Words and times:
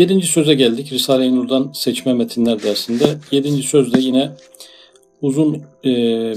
Yedinci 0.00 0.26
söze 0.26 0.54
geldik. 0.54 0.92
Risale-i 0.92 1.36
Nur'dan 1.36 1.70
seçme 1.74 2.14
metinler 2.14 2.62
dersinde. 2.62 3.04
Yedinci 3.30 3.62
sözde 3.62 4.00
yine 4.00 4.30
uzun 5.22 5.62
e, 5.84 5.90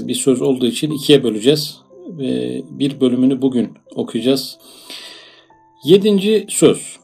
bir 0.08 0.14
söz 0.14 0.42
olduğu 0.42 0.66
için 0.66 0.90
ikiye 0.90 1.24
böleceğiz. 1.24 1.78
E, 2.20 2.60
bir 2.70 3.00
bölümünü 3.00 3.42
bugün 3.42 3.72
okuyacağız. 3.94 4.58
Yedinci 5.84 6.46
söz. 6.48 6.96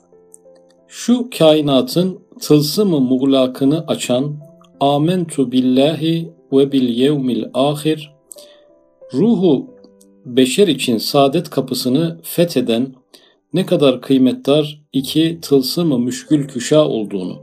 Şu 0.88 1.28
kainatın 1.38 2.18
tılsımı 2.40 3.00
muğlakını 3.00 3.84
açan 3.86 4.36
Amentu 4.80 5.52
billahi 5.52 6.28
ve 6.52 6.72
bil 6.72 6.88
yevmil 6.88 7.44
ahir 7.54 8.12
ruhu 9.14 9.66
beşer 10.24 10.68
için 10.68 10.98
saadet 10.98 11.50
kapısını 11.50 12.20
fetheden 12.22 12.99
ne 13.54 13.66
kadar 13.66 14.00
kıymetdar 14.00 14.80
iki 14.92 15.38
tılsımı 15.42 15.98
müşkül 15.98 16.48
küşa 16.48 16.88
olduğunu. 16.88 17.38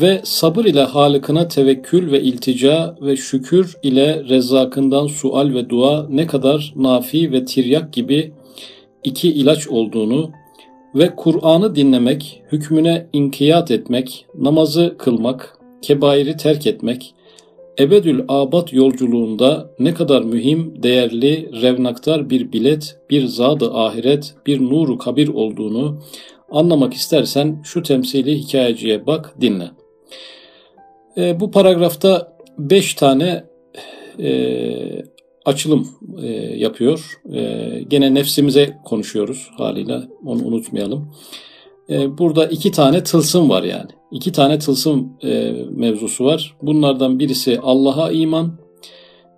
Ve 0.00 0.20
sabır 0.24 0.64
ile 0.64 0.82
Halık'ına 0.82 1.48
tevekkül 1.48 2.12
ve 2.12 2.22
iltica 2.22 2.96
ve 3.00 3.16
şükür 3.16 3.76
ile 3.82 4.24
rezzakından 4.28 5.06
sual 5.06 5.54
ve 5.54 5.70
dua 5.70 6.06
ne 6.10 6.26
kadar 6.26 6.72
nafi 6.76 7.32
ve 7.32 7.44
tiryak 7.44 7.92
gibi 7.92 8.32
iki 9.04 9.28
ilaç 9.28 9.68
olduğunu 9.68 10.30
ve 10.94 11.16
Kur'an'ı 11.16 11.74
dinlemek, 11.74 12.42
hükmüne 12.52 13.06
inkiyat 13.12 13.70
etmek, 13.70 14.26
namazı 14.38 14.94
kılmak, 14.98 15.58
kebairi 15.82 16.36
terk 16.36 16.66
etmek, 16.66 17.14
ebedül 17.78 18.24
abat 18.28 18.72
yolculuğunda 18.72 19.70
ne 19.78 19.94
kadar 19.94 20.22
mühim, 20.22 20.82
değerli, 20.82 21.62
revnaktar 21.62 22.30
bir 22.30 22.52
bilet, 22.52 22.98
bir 23.10 23.26
zadı 23.26 23.74
ahiret, 23.74 24.34
bir 24.46 24.60
nuru 24.60 24.98
kabir 24.98 25.28
olduğunu 25.28 26.00
anlamak 26.50 26.94
istersen 26.94 27.62
şu 27.64 27.82
temsili 27.82 28.38
hikayeciye 28.38 29.06
bak, 29.06 29.34
dinle. 29.40 29.70
E, 31.16 31.40
bu 31.40 31.50
paragrafta 31.50 32.36
beş 32.58 32.94
tane 32.94 33.44
e, 34.18 34.32
açılım 35.44 35.88
e, 36.22 36.26
yapıyor. 36.56 37.20
E, 37.32 37.68
gene 37.88 38.14
nefsimize 38.14 38.76
konuşuyoruz 38.84 39.50
haliyle, 39.56 40.00
onu 40.24 40.44
unutmayalım. 40.44 41.14
E, 41.92 42.18
burada 42.18 42.46
iki 42.46 42.70
tane 42.70 43.04
tılsım 43.04 43.50
var 43.50 43.62
yani. 43.62 43.90
İki 44.12 44.32
tane 44.32 44.58
tılsım 44.58 45.12
e, 45.22 45.52
mevzusu 45.70 46.24
var. 46.24 46.56
Bunlardan 46.62 47.18
birisi 47.18 47.60
Allah'a 47.62 48.12
iman, 48.12 48.58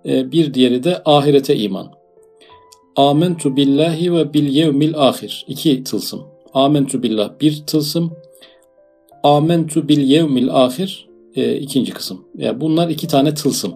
e, 0.05 0.31
bir 0.31 0.53
diğeri 0.53 0.83
de 0.83 1.01
ahirete 1.05 1.57
iman. 1.57 1.91
Amentu 2.95 3.55
billahi 3.55 4.13
ve 4.13 4.33
bil 4.33 4.47
yevmil 4.47 4.97
ahir. 4.97 5.45
İki 5.47 5.83
tılsım. 5.83 6.21
Amentu 6.53 7.03
billah 7.03 7.29
bir 7.41 7.63
tılsım. 7.67 8.13
Amentu 9.23 9.87
bil 9.89 10.09
yevmil 10.09 10.49
ahir 10.51 11.07
e, 11.35 11.57
ikinci 11.57 11.91
kısım. 11.91 12.25
Yani 12.37 12.61
bunlar 12.61 12.89
iki 12.89 13.07
tane 13.07 13.33
tılsım. 13.33 13.73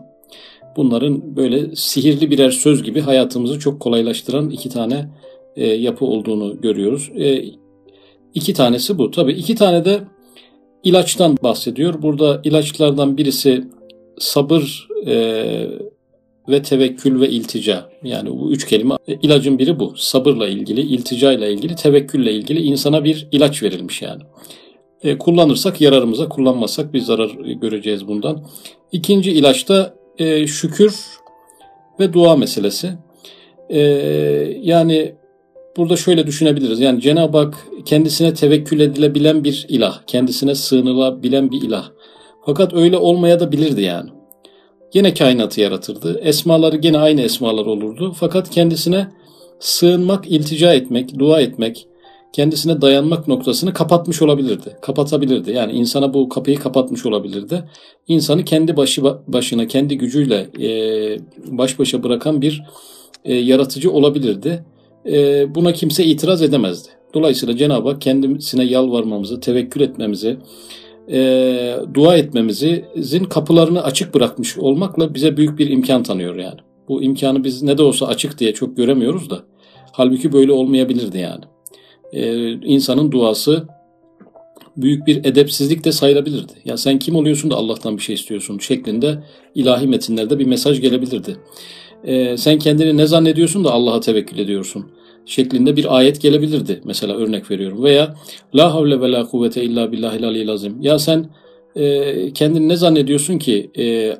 Bunların 0.78 1.36
böyle 1.36 1.76
sihirli 1.76 2.32
birer 2.32 2.52
söz 2.52 2.84
gibi 2.84 3.02
hayatımızı 3.02 3.60
çok 3.60 3.80
kolaylaştıran 3.80 4.50
iki 4.50 4.70
tane 4.70 5.10
e, 5.56 5.68
yapı 5.68 6.06
olduğunu 6.06 6.62
görüyoruz. 6.62 7.12
E, 7.16 7.44
iki 8.34 8.54
tanesi 8.54 8.98
bu. 8.98 9.12
Tabii 9.12 9.34
iki 9.34 9.56
tane 9.56 9.86
de 9.86 10.00
ilaçtan 10.84 11.38
bahsediyor. 11.44 12.02
Burada 12.02 12.42
ilaçlardan 12.44 13.18
birisi 13.18 13.64
sabır 14.20 14.88
e, 15.06 15.16
ve 16.50 16.62
tevekkül 16.62 17.22
ve 17.22 17.30
iltica. 17.30 17.90
Yani 18.04 18.30
bu 18.30 18.52
üç 18.52 18.68
kelime 18.68 18.96
e, 19.08 19.14
ilacın 19.14 19.60
biri 19.60 19.80
bu. 19.80 19.94
Sabırla 19.98 20.48
ilgili, 20.48 20.82
iltica 20.82 21.32
ile 21.32 21.54
ilgili, 21.54 21.76
tevekkülle 21.76 22.34
ilgili 22.34 22.62
insana 22.62 23.04
bir 23.04 23.28
ilaç 23.32 23.64
verilmiş 23.64 24.02
yani. 24.02 24.22
E, 25.04 25.18
kullanırsak 25.18 25.82
yararımıza, 25.82 26.30
kullanmazsak 26.30 26.94
bir 26.94 27.00
zarar 27.00 27.30
göreceğiz 27.62 28.08
bundan. 28.08 28.46
İkinci 28.92 29.32
ilaçta 29.32 29.94
e, 30.18 30.48
şükür 30.48 30.96
ve 32.00 32.14
dua 32.14 32.36
meselesi. 32.36 32.90
E, 33.70 33.80
yani 34.62 35.16
burada 35.80 35.96
şöyle 35.96 36.28
düşünebiliriz. 36.28 36.80
Yani 36.80 37.02
Cenab-ı 37.02 37.38
Hak 37.38 37.68
kendisine 37.86 38.34
tevekkül 38.34 38.80
edilebilen 38.80 39.44
bir 39.44 39.66
ilah, 39.70 40.02
kendisine 40.08 40.56
sığınılabilen 40.56 41.52
bir 41.52 41.62
ilah. 41.62 41.90
Fakat 42.46 42.74
öyle 42.74 42.98
olmaya 42.98 43.40
da 43.40 43.52
bilirdi 43.52 43.82
yani. 43.82 44.10
Yine 44.94 45.14
kainatı 45.14 45.62
yaratırdı. 45.62 46.20
Esmaları 46.20 46.78
gene 46.78 46.98
aynı 46.98 47.22
esmalar 47.22 47.66
olurdu. 47.66 48.14
Fakat 48.20 48.50
kendisine 48.50 49.08
sığınmak, 49.60 50.32
iltica 50.32 50.74
etmek, 50.74 51.20
dua 51.20 51.42
etmek, 51.42 51.88
kendisine 52.34 52.82
dayanmak 52.82 53.28
noktasını 53.28 53.74
kapatmış 53.74 54.22
olabilirdi. 54.22 54.78
Kapatabilirdi. 54.82 55.52
Yani 55.52 55.72
insana 55.72 56.14
bu 56.14 56.30
kapıyı 56.30 56.60
kapatmış 56.60 57.06
olabilirdi. 57.06 57.64
İnsanı 58.08 58.46
kendi 58.46 58.78
başı 58.78 59.04
başına, 59.28 59.68
kendi 59.68 59.98
gücüyle 59.98 60.50
baş 61.48 61.80
başa 61.80 62.04
bırakan 62.04 62.42
bir 62.42 62.64
yaratıcı 63.26 63.92
olabilirdi. 63.92 64.66
E, 65.06 65.46
buna 65.56 65.74
kimse 65.74 66.06
itiraz 66.06 66.42
edemezdi. 66.42 66.90
Dolayısıyla 67.14 67.58
Cenab-ı 67.58 67.90
Hak 67.90 68.02
kendisine 68.02 68.64
yalvarmamızı, 68.64 69.40
tevekkül 69.40 69.82
etmemizi, 69.82 70.38
e, 71.12 71.76
dua 71.94 72.18
etmemizin 72.18 73.24
kapılarını 73.30 73.84
açık 73.84 74.14
bırakmış 74.14 74.58
olmakla 74.58 75.14
bize 75.14 75.38
büyük 75.38 75.60
bir 75.60 75.70
imkan 75.70 76.04
tanıyor 76.04 76.36
yani. 76.36 76.60
Bu 76.88 77.04
imkanı 77.04 77.44
biz 77.44 77.64
ne 77.64 77.78
de 77.78 77.84
olsa 77.84 78.06
açık 78.06 78.40
diye 78.40 78.54
çok 78.54 78.78
göremiyoruz 78.78 79.30
da. 79.30 79.40
Halbuki 79.92 80.34
böyle 80.34 80.52
olmayabilirdi 80.52 81.18
yani 81.18 81.44
e, 82.14 82.52
insanın 82.52 83.12
duası 83.12 83.68
büyük 84.78 85.08
bir 85.08 85.26
edepsizlik 85.26 85.84
de 85.84 85.92
sayılabilirdi. 85.92 86.54
Ya 86.66 86.78
sen 86.78 87.00
kim 87.00 87.16
oluyorsun 87.16 87.52
da 87.52 87.56
Allah'tan 87.56 87.98
bir 87.98 88.02
şey 88.02 88.16
istiyorsun 88.16 88.58
şeklinde 88.58 89.24
ilahi 89.56 89.88
metinlerde 89.88 90.40
bir 90.40 90.46
mesaj 90.46 90.82
gelebilirdi. 90.82 91.38
E, 92.04 92.38
sen 92.38 92.60
kendini 92.60 92.98
ne 92.98 93.08
zannediyorsun 93.08 93.64
da 93.64 93.72
Allah'a 93.72 94.00
tevekkül 94.00 94.38
ediyorsun 94.38 94.86
şeklinde 95.26 95.76
bir 95.76 95.98
ayet 95.98 96.22
gelebilirdi. 96.22 96.82
Mesela 96.84 97.16
örnek 97.16 97.52
veriyorum. 97.52 97.84
Veya 97.84 98.16
la 98.56 98.74
havle 98.74 99.02
ve 99.02 99.12
la 99.12 99.26
kuvvete 99.26 99.64
illa 99.64 99.92
billahil 99.92 100.28
aliyyil 100.28 100.52
azim. 100.52 100.82
Ya 100.82 101.00
sen 101.00 101.26
e, 101.76 102.34
kendini 102.34 102.70
ne 102.70 102.76
zannediyorsun 102.76 103.38
ki 103.38 103.72
e, 103.78 104.14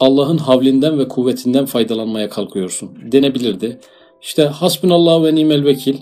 Allah'ın 0.00 0.38
havlinden 0.38 0.98
ve 0.98 1.08
kuvvetinden 1.08 1.66
faydalanmaya 1.66 2.28
kalkıyorsun 2.28 2.90
denebilirdi. 3.12 3.80
İşte 4.22 4.44
hasbunallah 4.44 5.24
ve 5.24 5.34
nimel 5.34 5.64
vekil 5.64 5.96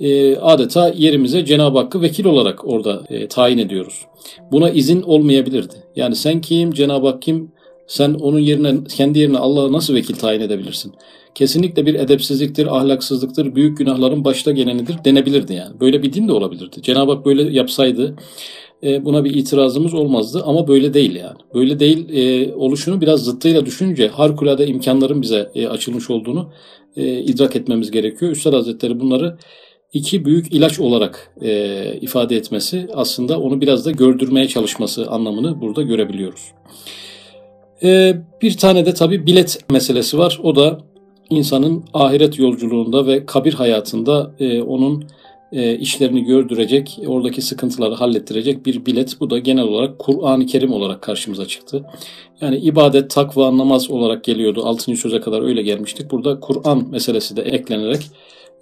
e, 0.00 0.36
adeta 0.36 0.88
yerimize 0.88 1.44
Cenab-ı 1.44 1.78
Hakk'ı 1.78 2.02
vekil 2.02 2.24
olarak 2.24 2.68
orada 2.68 3.02
e, 3.08 3.28
tayin 3.28 3.58
ediyoruz. 3.58 4.06
Buna 4.52 4.70
izin 4.70 5.02
olmayabilirdi. 5.02 5.74
Yani 5.96 6.16
sen 6.16 6.40
kim, 6.40 6.72
Cenab-ı 6.72 7.06
Hak 7.06 7.22
kim, 7.22 7.52
sen 7.90 8.14
onun 8.14 8.38
yerine, 8.38 8.74
kendi 8.96 9.18
yerine 9.18 9.38
Allah'ı 9.38 9.72
nasıl 9.72 9.94
vekil 9.94 10.14
tayin 10.14 10.40
edebilirsin? 10.40 10.92
Kesinlikle 11.34 11.86
bir 11.86 11.94
edepsizliktir, 11.94 12.76
ahlaksızlıktır, 12.76 13.54
büyük 13.54 13.78
günahların 13.78 14.24
başta 14.24 14.50
gelenidir 14.50 14.96
denebilirdi 15.04 15.54
yani. 15.54 15.80
Böyle 15.80 16.02
bir 16.02 16.12
din 16.12 16.28
de 16.28 16.32
olabilirdi. 16.32 16.82
Cenab-ı 16.82 17.12
Hak 17.12 17.26
böyle 17.26 17.42
yapsaydı 17.42 18.16
e, 18.82 19.04
buna 19.04 19.24
bir 19.24 19.34
itirazımız 19.34 19.94
olmazdı 19.94 20.42
ama 20.46 20.68
böyle 20.68 20.94
değil 20.94 21.14
yani. 21.14 21.38
Böyle 21.54 21.80
değil 21.80 22.08
e, 22.08 22.54
oluşunu 22.54 23.00
biraz 23.00 23.24
zıttıyla 23.24 23.66
düşününce 23.66 24.08
harikulade 24.08 24.66
imkanların 24.66 25.22
bize 25.22 25.50
e, 25.54 25.68
açılmış 25.68 26.10
olduğunu 26.10 26.52
idrak 26.96 27.56
etmemiz 27.56 27.90
gerekiyor. 27.90 28.32
Üstad 28.32 28.52
Hazretleri 28.52 29.00
bunları 29.00 29.36
iki 29.92 30.24
büyük 30.24 30.52
ilaç 30.52 30.80
olarak 30.80 31.34
e, 31.42 31.94
ifade 32.00 32.36
etmesi 32.36 32.88
aslında 32.94 33.40
onu 33.40 33.60
biraz 33.60 33.86
da 33.86 33.90
gördürmeye 33.90 34.48
çalışması 34.48 35.06
anlamını 35.06 35.60
burada 35.60 35.82
görebiliyoruz. 35.82 36.52
E, 37.82 38.16
bir 38.42 38.56
tane 38.56 38.86
de 38.86 38.94
tabi 38.94 39.26
bilet 39.26 39.58
meselesi 39.70 40.18
var. 40.18 40.40
O 40.42 40.56
da 40.56 40.78
insanın 41.30 41.84
ahiret 41.94 42.38
yolculuğunda 42.38 43.06
ve 43.06 43.26
kabir 43.26 43.54
hayatında 43.54 44.34
e, 44.38 44.62
onun 44.62 45.04
e, 45.52 45.78
işlerini 45.78 46.24
gördürecek, 46.24 46.98
oradaki 47.06 47.42
sıkıntıları 47.42 47.94
hallettirecek 47.94 48.66
bir 48.66 48.86
bilet. 48.86 49.20
Bu 49.20 49.30
da 49.30 49.38
genel 49.38 49.64
olarak 49.64 49.98
Kur'an-ı 49.98 50.46
Kerim 50.46 50.72
olarak 50.72 51.02
karşımıza 51.02 51.46
çıktı. 51.46 51.84
Yani 52.40 52.56
ibadet, 52.56 53.10
takva, 53.10 53.58
namaz 53.58 53.90
olarak 53.90 54.24
geliyordu. 54.24 54.62
6. 54.64 54.96
söze 54.96 55.20
kadar 55.20 55.42
öyle 55.42 55.62
gelmiştik. 55.62 56.10
Burada 56.10 56.40
Kur'an 56.40 56.88
meselesi 56.90 57.36
de 57.36 57.42
eklenerek 57.42 58.00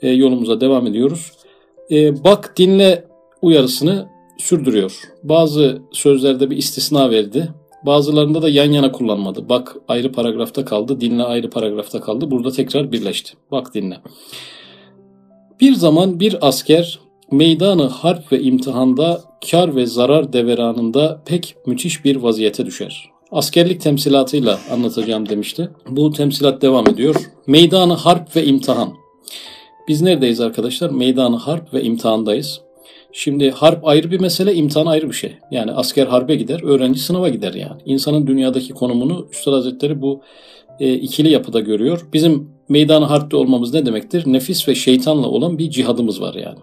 e, 0.03 0.11
yolumuza 0.11 0.61
devam 0.61 0.87
ediyoruz. 0.87 1.33
E, 1.91 2.25
bak 2.25 2.55
dinle 2.57 3.05
uyarısını 3.43 4.09
sürdürüyor. 4.39 5.01
Bazı 5.23 5.83
sözlerde 5.93 6.51
bir 6.51 6.57
istisna 6.57 7.11
verdi. 7.11 7.49
Bazılarında 7.87 8.43
da 8.43 8.49
yan 8.49 8.73
yana 8.73 8.93
kullanmadı. 8.93 9.49
Bak 9.49 9.77
ayrı 9.89 10.13
paragrafta 10.13 10.65
kaldı, 10.65 11.01
dinle 11.01 11.23
ayrı 11.23 11.51
paragrafta 11.51 12.01
kaldı. 12.01 12.31
Burada 12.31 12.51
tekrar 12.51 12.93
birleşti. 12.93 13.33
Bak 13.51 13.75
dinle. 13.75 13.97
Bir 15.61 15.75
zaman 15.75 16.21
bir 16.21 16.49
asker 16.49 16.99
meydanı 17.31 17.87
harp 17.87 18.33
ve 18.33 18.43
imtihanda 18.43 19.21
kar 19.51 19.77
ve 19.77 19.87
zarar 19.87 20.33
deveranında 20.33 21.23
pek 21.27 21.57
müthiş 21.67 22.05
bir 22.05 22.17
vaziyete 22.17 22.67
düşer. 22.67 23.11
Askerlik 23.31 23.81
temsilatıyla 23.81 24.59
anlatacağım 24.73 25.29
demişti. 25.29 25.71
Bu 25.89 26.13
temsilat 26.13 26.63
devam 26.63 26.89
ediyor. 26.89 27.17
Meydanı 27.47 27.93
harp 27.93 28.37
ve 28.37 28.45
imtihan. 28.45 28.93
Biz 29.89 30.03
neredeyiz 30.03 30.41
arkadaşlar? 30.41 30.91
Meydanı 30.91 31.37
harp 31.37 31.75
ve 31.75 31.83
imtihandayız. 31.83 32.61
Şimdi 33.13 33.51
harp 33.51 33.87
ayrı 33.87 34.11
bir 34.11 34.21
mesele, 34.21 34.55
imtihan 34.55 34.87
ayrı 34.87 35.09
bir 35.09 35.15
şey. 35.15 35.33
Yani 35.51 35.73
asker 35.73 36.07
harbe 36.07 36.35
gider, 36.35 36.61
öğrenci 36.63 37.01
sınava 37.01 37.29
gider 37.29 37.55
yani. 37.55 37.83
İnsanın 37.85 38.27
dünyadaki 38.27 38.73
konumunu 38.73 39.29
Üstad 39.33 39.53
Hazretleri 39.53 40.03
bu 40.03 40.21
e, 40.81 40.95
ikili 40.95 41.31
yapıda 41.31 41.61
görüyor. 41.61 42.09
Bizim 42.13 42.49
meydanı 42.69 43.05
harpte 43.05 43.37
olmamız 43.37 43.75
ne 43.75 43.87
demektir? 43.87 44.23
Nefis 44.27 44.69
ve 44.69 44.75
şeytanla 44.75 45.27
olan 45.27 45.59
bir 45.59 45.71
cihadımız 45.71 46.21
var 46.21 46.35
yani. 46.35 46.59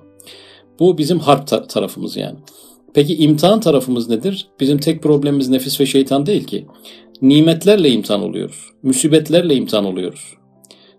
Bu 0.80 0.98
bizim 0.98 1.20
harp 1.20 1.48
ta- 1.48 1.68
tarafımız 1.68 2.18
yani. 2.18 2.38
Peki 2.94 3.16
imtihan 3.16 3.60
tarafımız 3.60 4.10
nedir? 4.10 4.48
Bizim 4.60 4.78
tek 4.78 5.04
problemimiz 5.04 5.50
nefis 5.50 5.82
ve 5.82 5.86
şeytan 5.86 6.26
değil 6.26 6.44
ki. 6.44 6.66
Nimetlerle 7.22 7.90
imtihan 7.90 8.24
oluyoruz. 8.24 8.70
Musibetlerle 8.84 9.56
imtihan 9.56 9.86
oluyoruz. 9.86 10.34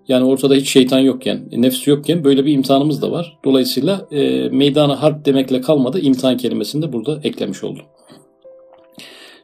Yani 0.08 0.24
ortada 0.24 0.54
hiç 0.54 0.68
şeytan 0.68 0.98
yokken, 0.98 1.48
nefs 1.52 1.86
yokken 1.86 2.24
böyle 2.24 2.44
bir 2.46 2.52
imtihanımız 2.52 3.02
da 3.02 3.10
var. 3.10 3.38
Dolayısıyla 3.44 4.06
e, 4.12 4.48
meydana 4.48 5.02
harp 5.02 5.24
demekle 5.24 5.60
kalmadı. 5.60 6.00
imtihan 6.00 6.36
kelimesini 6.36 6.82
de 6.82 6.92
burada 6.92 7.20
eklemiş 7.24 7.64
oldum. 7.64 7.84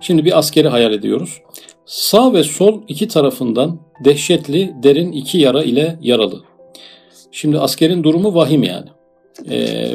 Şimdi 0.01 0.25
bir 0.25 0.39
askeri 0.39 0.69
hayal 0.69 0.93
ediyoruz. 0.93 1.39
Sağ 1.87 2.33
ve 2.33 2.45
sol 2.45 2.83
iki 2.89 3.09
tarafından 3.09 3.79
dehşetli 4.05 4.75
derin 4.83 5.13
iki 5.13 5.39
yara 5.39 5.63
ile 5.63 5.99
yaralı. 6.03 6.41
Şimdi 7.33 7.59
askerin 7.59 8.05
durumu 8.05 8.35
vahim 8.35 8.63
yani. 8.63 8.89
E, 9.51 9.89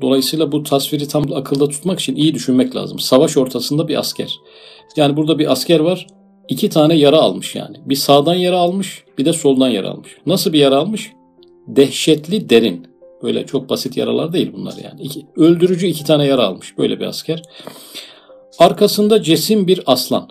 dolayısıyla 0.00 0.52
bu 0.52 0.62
tasviri 0.62 1.08
tam 1.08 1.32
akılda 1.32 1.68
tutmak 1.68 2.00
için 2.00 2.16
iyi 2.16 2.34
düşünmek 2.34 2.76
lazım. 2.76 2.98
Savaş 2.98 3.36
ortasında 3.36 3.88
bir 3.88 3.98
asker. 3.98 4.36
Yani 4.96 5.16
burada 5.16 5.38
bir 5.38 5.52
asker 5.52 5.80
var. 5.80 6.06
İki 6.48 6.68
tane 6.68 6.94
yara 6.94 7.18
almış 7.18 7.54
yani. 7.54 7.76
Bir 7.86 7.94
sağdan 7.94 8.34
yara 8.34 8.58
almış, 8.58 9.04
bir 9.18 9.24
de 9.24 9.32
soldan 9.32 9.68
yara 9.68 9.90
almış. 9.90 10.16
Nasıl 10.26 10.52
bir 10.52 10.58
yara 10.58 10.76
almış? 10.76 11.12
Dehşetli 11.66 12.50
derin. 12.50 12.86
Böyle 13.22 13.46
çok 13.46 13.68
basit 13.68 13.96
yaralar 13.96 14.32
değil 14.32 14.52
bunlar 14.56 14.74
yani. 14.84 15.02
İki, 15.02 15.26
öldürücü 15.36 15.86
iki 15.86 16.04
tane 16.04 16.26
yara 16.26 16.46
almış 16.46 16.78
böyle 16.78 17.00
bir 17.00 17.04
asker. 17.04 17.42
Arkasında 18.58 19.22
cesim 19.22 19.66
bir 19.66 19.80
aslan. 19.86 20.28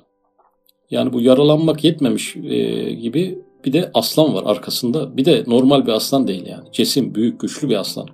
Yani 0.91 1.13
bu 1.13 1.21
yaralanmak 1.21 1.83
yetmemiş 1.83 2.35
e, 2.35 2.91
gibi 2.93 3.39
bir 3.65 3.73
de 3.73 3.91
aslan 3.93 4.33
var 4.33 4.43
arkasında. 4.45 5.17
Bir 5.17 5.25
de 5.25 5.43
normal 5.47 5.85
bir 5.85 5.91
aslan 5.91 6.27
değil 6.27 6.45
yani. 6.45 6.63
Cesim 6.71 7.15
büyük 7.15 7.39
güçlü 7.39 7.69
bir 7.69 7.75
aslan. 7.75 8.07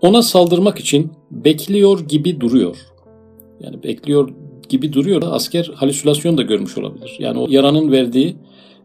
Ona 0.00 0.22
saldırmak 0.22 0.80
için 0.80 1.12
bekliyor 1.30 2.00
gibi 2.00 2.40
duruyor. 2.40 2.76
Yani 3.60 3.82
bekliyor 3.82 4.30
gibi 4.72 4.92
duruyor. 4.92 5.22
Asker 5.26 5.70
halüsinasyon 5.74 6.38
da 6.38 6.42
görmüş 6.42 6.78
olabilir. 6.78 7.16
Yani 7.18 7.38
o 7.38 7.46
yaranın 7.50 7.92
verdiği 7.92 8.36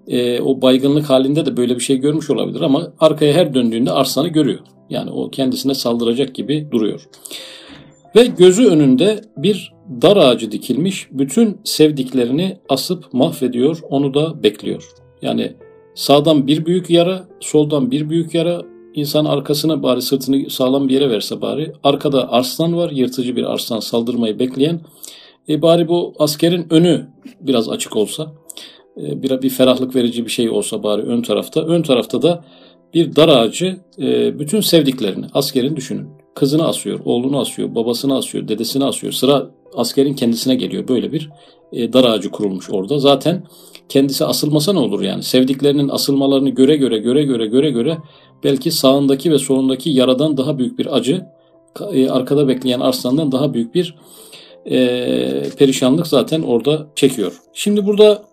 e, 0.07 0.41
o 0.41 0.61
baygınlık 0.61 1.09
halinde 1.09 1.45
de 1.45 1.57
böyle 1.57 1.75
bir 1.75 1.79
şey 1.79 1.97
görmüş 1.97 2.29
olabilir 2.29 2.61
ama 2.61 2.93
arkaya 2.99 3.33
her 3.33 3.53
döndüğünde 3.53 3.91
arslanı 3.91 4.27
görüyor. 4.27 4.59
Yani 4.89 5.11
o 5.11 5.29
kendisine 5.29 5.73
saldıracak 5.73 6.35
gibi 6.35 6.67
duruyor. 6.71 7.07
Ve 8.15 8.25
gözü 8.25 8.67
önünde 8.67 9.21
bir 9.37 9.73
dar 10.01 10.17
ağacı 10.17 10.51
dikilmiş, 10.51 11.07
bütün 11.11 11.57
sevdiklerini 11.63 12.57
asıp 12.69 13.13
mahvediyor, 13.13 13.79
onu 13.89 14.13
da 14.13 14.43
bekliyor. 14.43 14.83
Yani 15.21 15.53
sağdan 15.95 16.47
bir 16.47 16.65
büyük 16.65 16.89
yara, 16.89 17.27
soldan 17.39 17.91
bir 17.91 18.09
büyük 18.09 18.33
yara, 18.33 18.61
insan 18.93 19.25
arkasına 19.25 19.83
bari 19.83 20.01
sırtını 20.01 20.49
sağlam 20.49 20.89
bir 20.89 20.93
yere 20.93 21.09
verse 21.09 21.41
bari. 21.41 21.73
Arkada 21.83 22.31
arslan 22.31 22.77
var, 22.77 22.91
yırtıcı 22.91 23.35
bir 23.35 23.43
arslan 23.43 23.79
saldırmayı 23.79 24.39
bekleyen. 24.39 24.81
E 25.49 25.61
bari 25.61 25.87
bu 25.87 26.13
askerin 26.19 26.67
önü 26.69 27.07
biraz 27.41 27.69
açık 27.69 27.95
olsa, 27.95 28.31
e, 28.97 29.23
bir, 29.23 29.41
bir 29.41 29.49
ferahlık 29.49 29.95
verici 29.95 30.25
bir 30.25 30.31
şey 30.31 30.49
olsa 30.49 30.83
bari 30.83 31.01
ön 31.01 31.21
tarafta. 31.21 31.61
Ön 31.61 31.81
tarafta 31.81 32.21
da 32.21 32.45
bir 32.93 33.15
dar 33.15 33.29
ağacı 33.29 33.77
e, 33.99 34.39
bütün 34.39 34.61
sevdiklerini, 34.61 35.25
askerin 35.33 35.75
düşünün. 35.75 36.07
Kızını 36.35 36.67
asıyor, 36.67 36.99
oğlunu 37.05 37.39
asıyor, 37.39 37.75
babasını 37.75 38.17
asıyor, 38.17 38.47
dedesini 38.47 38.85
asıyor. 38.85 39.13
Sıra 39.13 39.49
askerin 39.75 40.13
kendisine 40.13 40.55
geliyor. 40.55 40.87
Böyle 40.87 41.11
bir 41.11 41.29
e, 41.73 41.93
dar 41.93 42.03
ağacı 42.03 42.31
kurulmuş 42.31 42.69
orada. 42.69 42.99
Zaten 42.99 43.43
kendisi 43.89 44.25
asılmasa 44.25 44.73
ne 44.73 44.79
olur 44.79 45.01
yani? 45.01 45.23
Sevdiklerinin 45.23 45.89
asılmalarını 45.89 46.49
göre 46.49 46.75
göre 46.75 46.97
göre 46.97 47.23
göre 47.23 47.47
göre 47.47 47.71
göre 47.71 47.97
belki 48.43 48.71
sağındaki 48.71 49.31
ve 49.31 49.37
solundaki 49.37 49.89
yaradan 49.89 50.37
daha 50.37 50.57
büyük 50.57 50.79
bir 50.79 50.95
acı, 50.95 51.25
e, 51.91 52.09
arkada 52.09 52.47
bekleyen 52.47 52.79
arslandan 52.79 53.31
daha 53.31 53.53
büyük 53.53 53.75
bir 53.75 53.95
e, 54.71 55.49
perişanlık 55.57 56.07
zaten 56.07 56.41
orada 56.41 56.87
çekiyor. 56.95 57.33
Şimdi 57.53 57.85
burada 57.85 58.23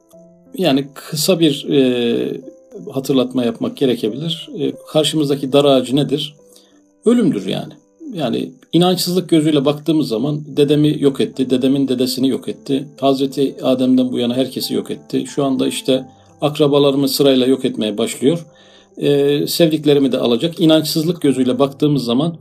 yani 0.59 0.89
kısa 0.95 1.41
bir 1.41 1.67
e, 1.71 2.41
hatırlatma 2.93 3.45
yapmak 3.45 3.77
gerekebilir. 3.77 4.49
E, 4.59 4.73
karşımızdaki 4.89 5.53
dar 5.53 5.65
ağacı 5.65 5.97
nedir? 5.97 6.35
Ölümdür 7.07 7.47
yani. 7.47 7.73
Yani 8.15 8.51
inançsızlık 8.73 9.29
gözüyle 9.29 9.65
baktığımız 9.65 10.09
zaman 10.09 10.43
dedemi 10.47 10.97
yok 10.99 11.21
etti, 11.21 11.51
dedemin 11.51 11.89
dedesini 11.89 12.29
yok 12.29 12.49
etti. 12.49 12.85
Hazreti 13.01 13.55
Adem'den 13.63 14.13
bu 14.13 14.19
yana 14.19 14.35
herkesi 14.35 14.75
yok 14.75 14.91
etti. 14.91 15.25
Şu 15.27 15.45
anda 15.45 15.67
işte 15.67 16.05
akrabalarımı 16.41 17.09
sırayla 17.09 17.47
yok 17.47 17.65
etmeye 17.65 17.99
başlıyor. 17.99 18.47
Ee, 18.99 19.47
sevdiklerimi 19.47 20.13
de 20.13 20.19
alacak. 20.19 20.61
İnançsızlık 20.61 21.23
gözüyle 21.23 21.59
baktığımız 21.59 22.05
zaman 22.05 22.37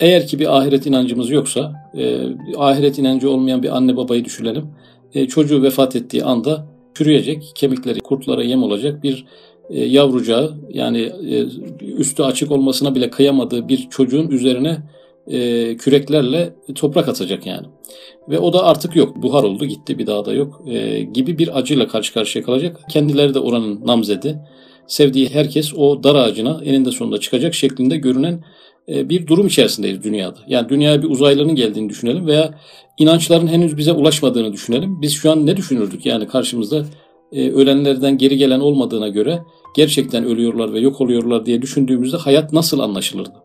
eğer 0.00 0.26
ki 0.26 0.38
bir 0.38 0.56
ahiret 0.58 0.86
inancımız 0.86 1.30
yoksa, 1.30 1.72
e, 1.96 2.22
ahiret 2.58 2.98
inancı 2.98 3.30
olmayan 3.30 3.62
bir 3.62 3.76
anne 3.76 3.96
babayı 3.96 4.24
düşünelim. 4.24 4.66
E, 5.14 5.28
çocuğu 5.28 5.62
vefat 5.62 5.96
ettiği 5.96 6.24
anda 6.24 6.66
çürüyecek, 6.94 7.52
kemikleri 7.54 8.00
kurtlara 8.00 8.42
yem 8.42 8.62
olacak 8.62 9.02
bir 9.02 9.26
e, 9.70 9.84
yavrucağı 9.84 10.54
yani 10.68 11.00
e, 11.00 11.46
üstü 11.86 12.22
açık 12.22 12.50
olmasına 12.50 12.94
bile 12.94 13.10
kıyamadığı 13.10 13.68
bir 13.68 13.88
çocuğun 13.90 14.28
üzerine 14.28 14.78
e, 15.26 15.76
küreklerle 15.76 16.54
toprak 16.74 17.08
atacak 17.08 17.46
yani. 17.46 17.66
Ve 18.28 18.38
o 18.38 18.52
da 18.52 18.64
artık 18.64 18.96
yok. 18.96 19.16
Buhar 19.16 19.42
oldu 19.42 19.64
gitti 19.64 19.98
bir 19.98 20.06
daha 20.06 20.24
da 20.24 20.32
yok 20.32 20.62
e, 20.66 21.02
gibi 21.02 21.38
bir 21.38 21.58
acıyla 21.58 21.88
karşı 21.88 22.14
karşıya 22.14 22.44
kalacak. 22.44 22.80
Kendileri 22.90 23.34
de 23.34 23.38
oranın 23.38 23.86
namzedi. 23.86 24.38
Sevdiği 24.86 25.28
herkes 25.28 25.74
o 25.74 26.02
dar 26.02 26.14
ağacına 26.14 26.60
eninde 26.64 26.90
sonunda 26.90 27.20
çıkacak 27.20 27.54
şeklinde 27.54 27.96
görünen 27.96 28.34
e, 28.34 28.40
bir 28.90 29.26
durum 29.26 29.46
içerisindeyiz 29.46 30.02
dünyada. 30.02 30.38
Yani 30.46 30.68
dünyaya 30.68 31.02
bir 31.02 31.10
uzaylıların 31.10 31.54
geldiğini 31.54 31.88
düşünelim 31.88 32.26
veya 32.26 32.54
inançların 32.98 33.46
henüz 33.46 33.76
bize 33.76 33.92
ulaşmadığını 33.92 34.52
düşünelim. 34.52 35.02
Biz 35.02 35.12
şu 35.12 35.30
an 35.30 35.46
ne 35.46 35.56
düşünürdük? 35.56 36.06
Yani 36.06 36.26
karşımızda 36.26 36.84
e, 37.32 37.50
ölenlerden 37.50 38.18
geri 38.18 38.36
gelen 38.36 38.60
olmadığına 38.60 39.08
göre 39.08 39.42
gerçekten 39.76 40.24
ölüyorlar 40.24 40.72
ve 40.72 40.80
yok 40.80 41.00
oluyorlar 41.00 41.46
diye 41.46 41.62
düşündüğümüzde 41.62 42.16
hayat 42.16 42.52
nasıl 42.52 42.78
anlaşılırdı? 42.78 43.39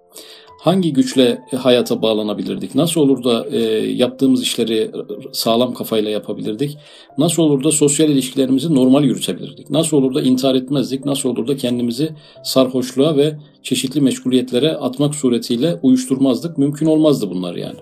Hangi 0.65 0.93
güçle 0.93 1.41
hayata 1.57 2.01
bağlanabilirdik? 2.01 2.75
Nasıl 2.75 3.01
olur 3.01 3.23
da 3.23 3.45
e, 3.51 3.59
yaptığımız 3.87 4.41
işleri 4.41 4.91
sağlam 5.31 5.73
kafayla 5.73 6.11
yapabilirdik? 6.11 6.77
Nasıl 7.17 7.43
olur 7.43 7.63
da 7.63 7.71
sosyal 7.71 8.09
ilişkilerimizi 8.09 8.75
normal 8.75 9.03
yürütebilirdik? 9.03 9.69
Nasıl 9.69 9.97
olur 9.97 10.15
da 10.15 10.21
intihar 10.21 10.55
etmezdik? 10.55 11.05
Nasıl 11.05 11.29
olur 11.29 11.47
da 11.47 11.57
kendimizi 11.57 12.09
sarhoşluğa 12.43 13.17
ve 13.17 13.35
çeşitli 13.63 14.01
meşguliyetlere 14.01 14.71
atmak 14.71 15.15
suretiyle 15.15 15.79
uyuşturmazdık? 15.83 16.57
Mümkün 16.57 16.85
olmazdı 16.85 17.29
bunlar 17.29 17.55
yani. 17.55 17.79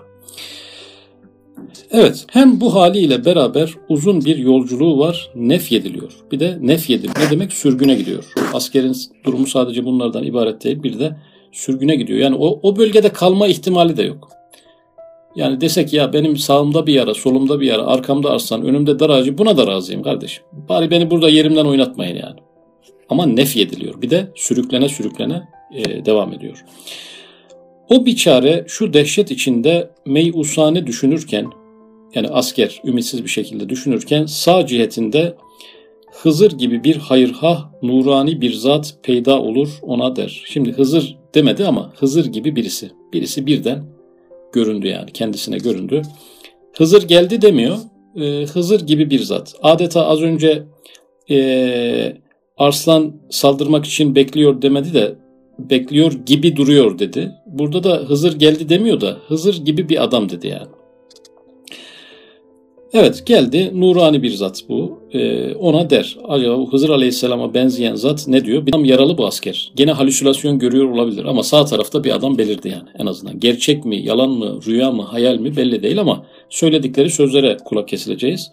Evet, 1.92 2.26
hem 2.32 2.62
bu 2.62 2.76
haliyle 2.76 3.26
beraber 3.26 3.74
uzun 3.90 4.26
bir 4.26 4.38
yolculuğu 4.38 5.00
var, 5.00 5.32
nef 5.36 5.72
yediliyor. 5.72 6.12
Bir 6.32 6.40
de 6.40 6.58
nef 6.62 6.90
yediliyor. 6.90 7.16
Ne 7.26 7.32
demek? 7.32 7.54
Sürgüne 7.54 7.96
gidiyor. 7.96 8.34
Askerin 8.54 8.96
durumu 9.26 9.48
sadece 9.48 9.86
bunlardan 9.86 10.24
ibaret 10.24 10.64
değil, 10.64 10.84
bir 10.84 11.00
de 11.00 11.16
sürgüne 11.54 11.96
gidiyor. 11.96 12.20
Yani 12.20 12.36
o, 12.36 12.60
o 12.64 12.76
bölgede 12.76 13.10
kalma 13.10 13.48
ihtimali 13.48 13.98
de 13.98 14.04
yok. 14.04 14.30
Yani 15.36 15.62
desek 15.62 15.94
ya 15.94 16.14
benim 16.14 16.38
sağımda 16.38 16.88
bir 16.88 16.94
yara, 16.94 17.14
solumda 17.14 17.60
bir 17.60 17.68
yara, 17.68 17.86
arkamda 17.86 18.32
arslan, 18.32 18.66
önümde 18.66 19.00
dar 19.00 19.10
ağacı 19.10 19.38
buna 19.38 19.58
da 19.58 19.68
razıyım 19.68 20.04
kardeşim. 20.04 20.44
Bari 20.52 20.92
beni 20.92 21.12
burada 21.12 21.30
yerimden 21.30 21.66
oynatmayın 21.66 22.16
yani. 22.16 22.40
Ama 23.10 23.26
nef 23.26 23.56
yediliyor. 23.56 24.02
Bir 24.02 24.10
de 24.10 24.32
sürüklene 24.36 24.90
sürüklene 24.90 25.44
e, 25.76 26.06
devam 26.06 26.34
ediyor. 26.34 26.66
O 27.90 28.06
biçare 28.06 28.66
şu 28.68 28.94
dehşet 28.94 29.32
içinde 29.32 29.90
meyusane 30.06 30.88
düşünürken 30.88 31.48
yani 32.16 32.28
asker 32.28 32.82
ümitsiz 32.86 33.24
bir 33.24 33.30
şekilde 33.30 33.70
düşünürken 33.70 34.26
sağ 34.26 34.66
cihetinde 34.66 35.36
Hızır 36.24 36.52
gibi 36.52 36.84
bir 36.84 36.96
hayırhah, 36.96 37.72
nurani 37.82 38.42
bir 38.42 38.54
zat 38.54 38.96
peyda 39.04 39.42
olur 39.42 39.80
ona 39.82 40.16
der. 40.16 40.44
Şimdi 40.46 40.72
Hızır 40.72 41.18
demedi 41.36 41.66
ama 41.66 41.94
Hızır 41.96 42.26
gibi 42.26 42.56
birisi. 42.56 42.92
Birisi 43.14 43.48
birden 43.48 43.84
göründü 44.54 44.88
yani 44.88 45.12
kendisine 45.12 45.58
göründü. 45.58 46.02
Hızır 46.78 47.08
geldi 47.08 47.42
demiyor. 47.42 47.78
E, 48.16 48.46
Hızır 48.46 48.88
gibi 48.88 49.10
bir 49.10 49.20
zat. 49.20 49.56
Adeta 49.64 50.06
az 50.06 50.22
önce 50.22 50.64
e, 51.30 52.18
Arslan 52.58 53.14
saldırmak 53.30 53.86
için 53.86 54.16
bekliyor 54.16 54.62
demedi 54.62 54.94
de 54.94 55.16
bekliyor 55.60 56.12
gibi 56.26 56.56
duruyor 56.56 57.00
dedi. 57.00 57.32
Burada 57.46 57.84
da 57.84 57.96
Hızır 57.96 58.40
geldi 58.40 58.70
demiyor 58.70 59.02
da 59.02 59.18
Hızır 59.28 59.66
gibi 59.66 59.90
bir 59.90 60.04
adam 60.04 60.30
dedi 60.30 60.48
yani. 60.48 60.68
Evet 62.94 63.26
geldi 63.26 63.72
nurani 63.74 64.24
bir 64.24 64.30
zat 64.30 64.62
bu. 64.70 65.00
Ee, 65.14 65.56
ona 65.56 65.90
der. 65.90 66.18
Acaba 66.28 66.72
Hızır 66.72 66.90
Aleyhisselam'a 66.90 67.54
benzeyen 67.54 67.96
zat 67.96 68.28
ne 68.28 68.46
diyor? 68.46 68.66
Bir 68.66 68.72
adam 68.72 68.86
yaralı 68.86 69.18
bu 69.18 69.26
asker. 69.26 69.72
Gene 69.76 69.92
halüsinasyon 69.92 70.60
görüyor 70.60 70.90
olabilir 70.90 71.26
ama 71.26 71.44
sağ 71.44 71.66
tarafta 71.66 72.04
bir 72.04 72.16
adam 72.16 72.38
belirdi 72.38 72.70
yani 72.70 72.90
en 73.00 73.06
azından. 73.06 73.40
Gerçek 73.40 73.86
mi, 73.86 73.98
yalan 73.98 74.30
mı, 74.30 74.60
rüya 74.68 74.92
mı, 74.92 75.02
hayal 75.02 75.38
mi 75.38 75.58
belli 75.58 75.84
değil 75.84 76.00
ama 76.00 76.26
söyledikleri 76.50 77.10
sözlere 77.10 77.58
kulak 77.66 77.88
kesileceğiz. 77.88 78.52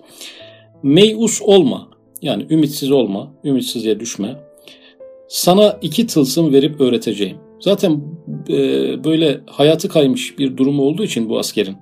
Meyus 0.82 1.42
olma. 1.42 1.88
Yani 2.22 2.46
ümitsiz 2.50 2.90
olma, 2.90 3.34
ümitsizliğe 3.44 4.00
düşme. 4.00 4.36
Sana 5.28 5.78
iki 5.82 6.06
tılsım 6.06 6.52
verip 6.52 6.80
öğreteceğim. 6.80 7.36
Zaten 7.60 8.02
e, 8.48 8.58
böyle 9.04 9.40
hayatı 9.46 9.88
kaymış 9.88 10.38
bir 10.38 10.56
durumu 10.56 10.82
olduğu 10.82 11.04
için 11.04 11.28
bu 11.28 11.38
askerin 11.38 11.76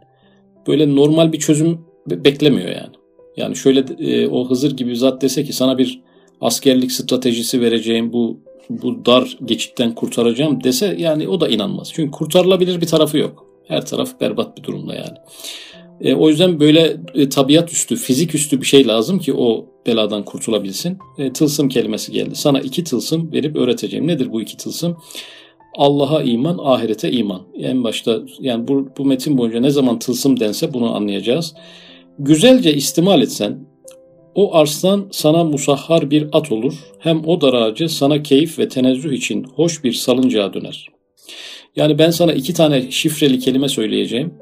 böyle 0.67 0.97
normal 0.97 1.33
bir 1.33 1.39
çözüm 1.39 1.88
beklemiyor 2.11 2.69
yani. 2.69 2.95
Yani 3.37 3.57
şöyle 3.57 3.81
e, 3.99 4.29
o 4.29 4.51
Hızır 4.51 4.77
gibi 4.77 4.97
zat 4.97 5.23
dese 5.23 5.45
ki 5.45 5.53
sana 5.53 5.79
bir 5.79 6.01
askerlik 6.41 6.93
stratejisi 6.93 7.61
vereceğim 7.61 8.13
bu 8.13 8.41
bu 8.71 9.07
dar 9.07 9.39
geçitten 9.45 9.95
kurtaracağım 9.95 10.65
dese 10.65 10.97
yani 10.99 11.29
o 11.29 11.41
da 11.41 11.49
inanmaz. 11.49 11.91
Çünkü 11.93 12.11
kurtarılabilir 12.11 12.81
bir 12.81 12.87
tarafı 12.87 13.19
yok. 13.19 13.47
Her 13.69 13.87
taraf 13.87 14.21
berbat 14.21 14.59
bir 14.59 14.63
durumda 14.63 14.95
yani. 14.95 15.17
E, 16.01 16.15
o 16.15 16.29
yüzden 16.29 16.61
böyle 16.61 16.97
e, 17.15 17.29
tabiat 17.29 17.73
üstü, 17.73 17.97
fizik 17.97 18.35
üstü 18.35 18.61
bir 18.61 18.67
şey 18.67 18.87
lazım 18.87 19.19
ki 19.19 19.35
o 19.35 19.67
beladan 19.87 20.25
kurtulabilsin. 20.25 20.99
E, 21.19 21.33
tılsım 21.33 21.69
kelimesi 21.69 22.13
geldi. 22.13 22.35
Sana 22.35 22.61
iki 22.61 22.85
tılsım 22.85 23.33
verip 23.33 23.57
öğreteceğim. 23.57 24.07
Nedir 24.07 24.33
bu 24.33 24.43
iki 24.43 24.57
tılsım? 24.57 24.97
Allah'a 25.77 26.23
iman, 26.23 26.59
ahirete 26.63 27.13
iman. 27.13 27.43
En 27.59 27.85
başta 27.85 28.21
yani 28.41 28.69
bu, 28.69 28.89
bu 28.99 29.05
metin 29.05 29.39
boyunca 29.39 29.61
ne 29.61 29.71
zaman 29.71 29.99
tılsım 29.99 30.41
dense 30.41 30.75
bunu 30.75 30.97
anlayacağız. 30.97 31.55
Güzelce 32.19 32.75
istimal 32.75 33.23
etsen 33.23 33.59
o 34.35 34.55
arslan 34.55 35.09
sana 35.11 35.45
musahhar 35.45 36.11
bir 36.11 36.27
at 36.33 36.53
olur. 36.53 36.75
Hem 36.99 37.25
o 37.27 37.41
dar 37.41 37.55
ağacı 37.55 37.89
sana 37.89 38.23
keyif 38.23 38.59
ve 38.59 38.69
tenezzüh 38.69 39.13
için 39.13 39.45
hoş 39.45 39.85
bir 39.85 39.93
salıncağa 39.93 40.55
döner. 40.55 40.87
Yani 41.77 41.99
ben 41.99 42.11
sana 42.11 42.33
iki 42.33 42.55
tane 42.55 42.91
şifreli 42.91 43.39
kelime 43.39 43.69
söyleyeceğim. 43.69 44.35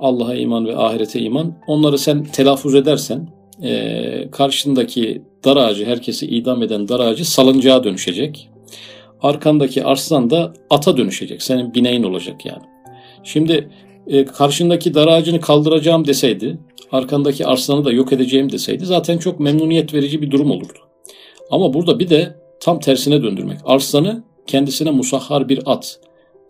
Allah'a 0.00 0.34
iman 0.34 0.66
ve 0.66 0.76
ahirete 0.76 1.20
iman. 1.20 1.54
Onları 1.66 1.98
sen 1.98 2.24
telaffuz 2.24 2.74
edersen 2.74 3.28
e, 3.62 4.28
karşındaki 4.32 5.22
dar 5.44 5.56
ağacı, 5.56 5.84
herkesi 5.86 6.26
idam 6.26 6.62
eden 6.62 6.88
dar 6.88 7.00
ağacı 7.00 7.30
salıncağa 7.30 7.84
dönüşecek. 7.84 8.48
Arkandaki 9.22 9.84
arslan 9.84 10.30
da 10.30 10.52
ata 10.70 10.96
dönüşecek. 10.96 11.42
Senin 11.42 11.74
bineğin 11.74 12.02
olacak 12.02 12.46
yani. 12.46 12.62
Şimdi 13.24 13.68
e, 14.06 14.24
karşındaki 14.24 14.94
dar 14.94 15.08
ağacını 15.08 15.40
kaldıracağım 15.40 16.06
deseydi, 16.06 16.58
arkandaki 16.92 17.46
arslanı 17.46 17.84
da 17.84 17.92
yok 17.92 18.12
edeceğim 18.12 18.52
deseydi 18.52 18.86
zaten 18.86 19.18
çok 19.18 19.40
memnuniyet 19.40 19.94
verici 19.94 20.22
bir 20.22 20.30
durum 20.30 20.50
olurdu. 20.50 20.78
Ama 21.50 21.74
burada 21.74 21.98
bir 21.98 22.10
de 22.10 22.36
tam 22.60 22.80
tersine 22.80 23.22
döndürmek. 23.22 23.58
Arslanı 23.64 24.22
kendisine 24.46 24.90
musahhar 24.90 25.48
bir 25.48 25.60
at, 25.66 26.00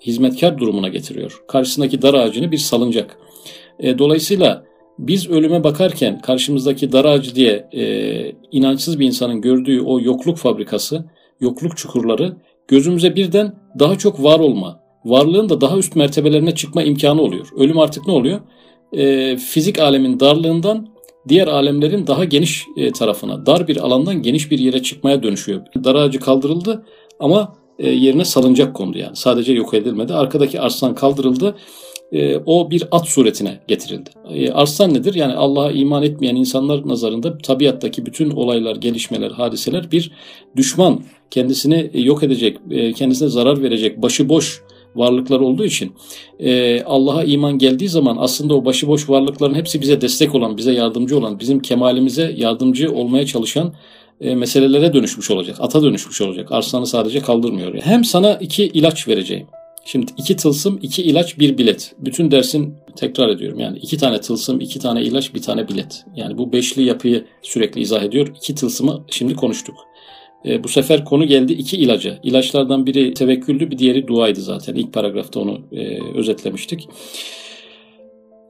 hizmetkar 0.01 0.59
durumuna 0.59 0.89
getiriyor. 0.89 1.43
Karşısındaki 1.49 2.03
dar 2.03 2.15
ağacını 2.15 2.53
bir 2.53 2.59
salıncak. 2.59 3.19
E, 3.79 3.99
dolayısıyla 3.99 4.65
biz 4.99 5.31
ölüme 5.31 5.65
bakarken 5.65 6.21
karşımızdaki 6.21 6.93
dar 6.93 7.05
ağacı 7.05 7.35
diye 7.35 7.69
e, 7.73 7.85
inançsız 8.53 9.01
bir 9.01 9.07
insanın 9.07 9.41
gördüğü 9.41 9.81
o 9.81 10.01
yokluk 10.01 10.37
fabrikası, 10.37 11.05
yokluk 11.41 11.77
çukurları 11.77 12.37
gözümüze 12.69 13.17
birden 13.17 13.55
daha 13.79 13.99
çok 13.99 14.23
var 14.23 14.41
olma, 14.41 14.81
varlığın 15.05 15.49
da 15.49 15.61
daha 15.61 15.79
üst 15.79 15.97
mertebelerine 15.97 16.55
çıkma 16.55 16.83
imkanı 16.83 17.23
oluyor. 17.23 17.47
Ölüm 17.57 17.79
artık 17.79 18.07
ne 18.07 18.13
oluyor? 18.13 18.41
E, 18.93 19.37
fizik 19.37 19.79
alemin 19.79 20.21
darlığından 20.21 20.89
diğer 21.29 21.47
alemlerin 21.47 22.07
daha 22.07 22.25
geniş 22.25 22.67
e, 22.77 22.93
tarafına, 22.93 23.47
dar 23.47 23.69
bir 23.69 23.77
alandan 23.77 24.23
geniş 24.23 24.51
bir 24.51 24.59
yere 24.59 24.83
çıkmaya 24.83 25.23
dönüşüyor. 25.23 25.61
Dar 25.85 25.95
ağacı 25.95 26.21
kaldırıldı 26.21 26.85
ama 27.21 27.57
e, 27.79 27.91
yerine 27.91 28.25
salıncak 28.25 28.75
kondu 28.75 28.99
yani. 28.99 29.17
Sadece 29.17 29.53
yok 29.53 29.75
edilmedi. 29.75 30.15
Arkadaki 30.15 30.61
arslan 30.61 30.95
kaldırıldı. 30.95 31.57
E, 32.13 32.37
o 32.47 32.71
bir 32.71 32.85
at 32.91 33.09
suretine 33.09 33.61
getirildi. 33.69 34.11
E, 34.35 34.51
arslan 34.51 34.95
nedir? 34.95 35.15
Yani 35.15 35.35
Allah'a 35.35 35.73
iman 35.73 36.03
etmeyen 36.03 36.37
insanlar 36.37 36.89
nazarında 36.89 37.39
tabiattaki 37.39 38.07
bütün 38.07 38.31
olaylar, 38.31 38.77
gelişmeler, 38.77 39.31
hadiseler 39.31 39.93
bir 39.93 40.13
düşman, 40.57 41.01
kendisini 41.31 41.91
yok 41.95 42.23
edecek, 42.23 42.57
e, 42.71 42.93
kendisine 42.93 43.29
zarar 43.29 43.63
verecek, 43.63 44.03
başıboş 44.03 44.63
varlıklar 44.97 45.41
olduğu 45.41 45.65
için 45.65 45.93
e, 46.39 46.83
Allah'a 46.83 47.25
iman 47.25 47.59
geldiği 47.59 47.89
zaman 47.89 48.17
aslında 48.21 48.55
o 48.55 48.65
başıboş 48.65 49.11
varlıkların 49.11 49.55
hepsi 49.55 49.81
bize 49.81 50.01
destek 50.01 50.35
olan, 50.35 50.57
bize 50.57 50.73
yardımcı 50.73 51.19
olan, 51.19 51.41
bizim 51.41 51.61
kemalimize 51.61 52.35
yardımcı 52.37 52.93
olmaya 52.93 53.27
çalışan 53.27 53.75
e, 54.21 54.35
meselelere 54.35 54.93
dönüşmüş 54.93 55.31
olacak. 55.31 55.57
Ata 55.61 55.83
dönüşmüş 55.83 56.21
olacak. 56.21 56.53
Arslanı 56.53 56.87
sadece 56.87 57.21
kaldırmıyor. 57.21 57.75
Hem 57.83 58.05
sana 58.05 58.35
iki 58.35 58.65
ilaç 58.65 59.09
vereceğim. 59.09 59.47
Şimdi 59.85 60.13
iki 60.17 60.37
tılsım, 60.37 60.79
iki 60.83 61.03
ilaç, 61.03 61.39
bir 61.39 61.59
bilet. 61.59 61.95
Bütün 61.99 62.31
dersin 62.31 62.75
tekrar 62.97 63.29
ediyorum. 63.29 63.59
Yani 63.59 63.79
iki 63.79 63.99
tane 63.99 64.21
tılsım, 64.21 64.61
iki 64.61 64.79
tane 64.79 65.03
ilaç, 65.03 65.35
bir 65.35 65.43
tane 65.43 65.69
bilet. 65.69 66.05
Yani 66.17 66.39
bu 66.39 66.53
beşli 66.53 66.83
yapıyı 66.83 67.25
sürekli 67.43 67.81
izah 67.81 68.03
ediyor. 68.03 68.29
İki 68.37 68.55
tılsımı 68.55 69.05
şimdi 69.11 69.35
konuştuk. 69.35 69.75
E, 70.47 70.65
bu 70.65 70.69
sefer 70.69 71.05
konu 71.05 71.27
geldi 71.27 71.53
iki 71.53 71.77
ilaca. 71.77 72.19
İlaçlardan 72.23 72.87
biri 72.87 73.15
tevekküldü, 73.15 73.71
bir 73.71 73.79
diğeri 73.79 74.07
duaydı 74.07 74.41
zaten. 74.41 74.75
İlk 74.75 74.93
paragrafta 74.93 75.41
onu 75.41 75.61
e, 75.73 76.03
özetlemiştik. 76.15 76.89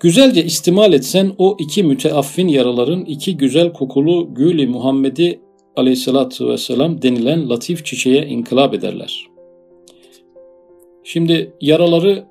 Güzelce 0.01 0.45
istimal 0.45 0.93
etsen 0.93 1.33
o 1.39 1.57
iki 1.61 1.83
müteaffin 1.83 2.49
yaraların 2.49 3.05
iki 3.05 3.37
güzel 3.37 3.73
kokulu 3.73 4.35
gülü 4.35 4.67
Muhammed'i 4.67 5.41
aleyhissalatü 5.77 6.49
vesselam 6.49 7.03
denilen 7.03 7.51
latif 7.51 7.85
çiçeğe 7.85 8.27
inkılap 8.27 8.75
ederler. 8.75 9.27
Şimdi 11.05 11.53
yaraları 11.61 12.25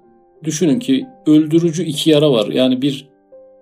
düşünün 0.43 0.79
ki 0.79 1.05
öldürücü 1.25 1.83
iki 1.83 2.09
yara 2.09 2.31
var. 2.31 2.47
Yani 2.47 2.81
bir 2.81 3.07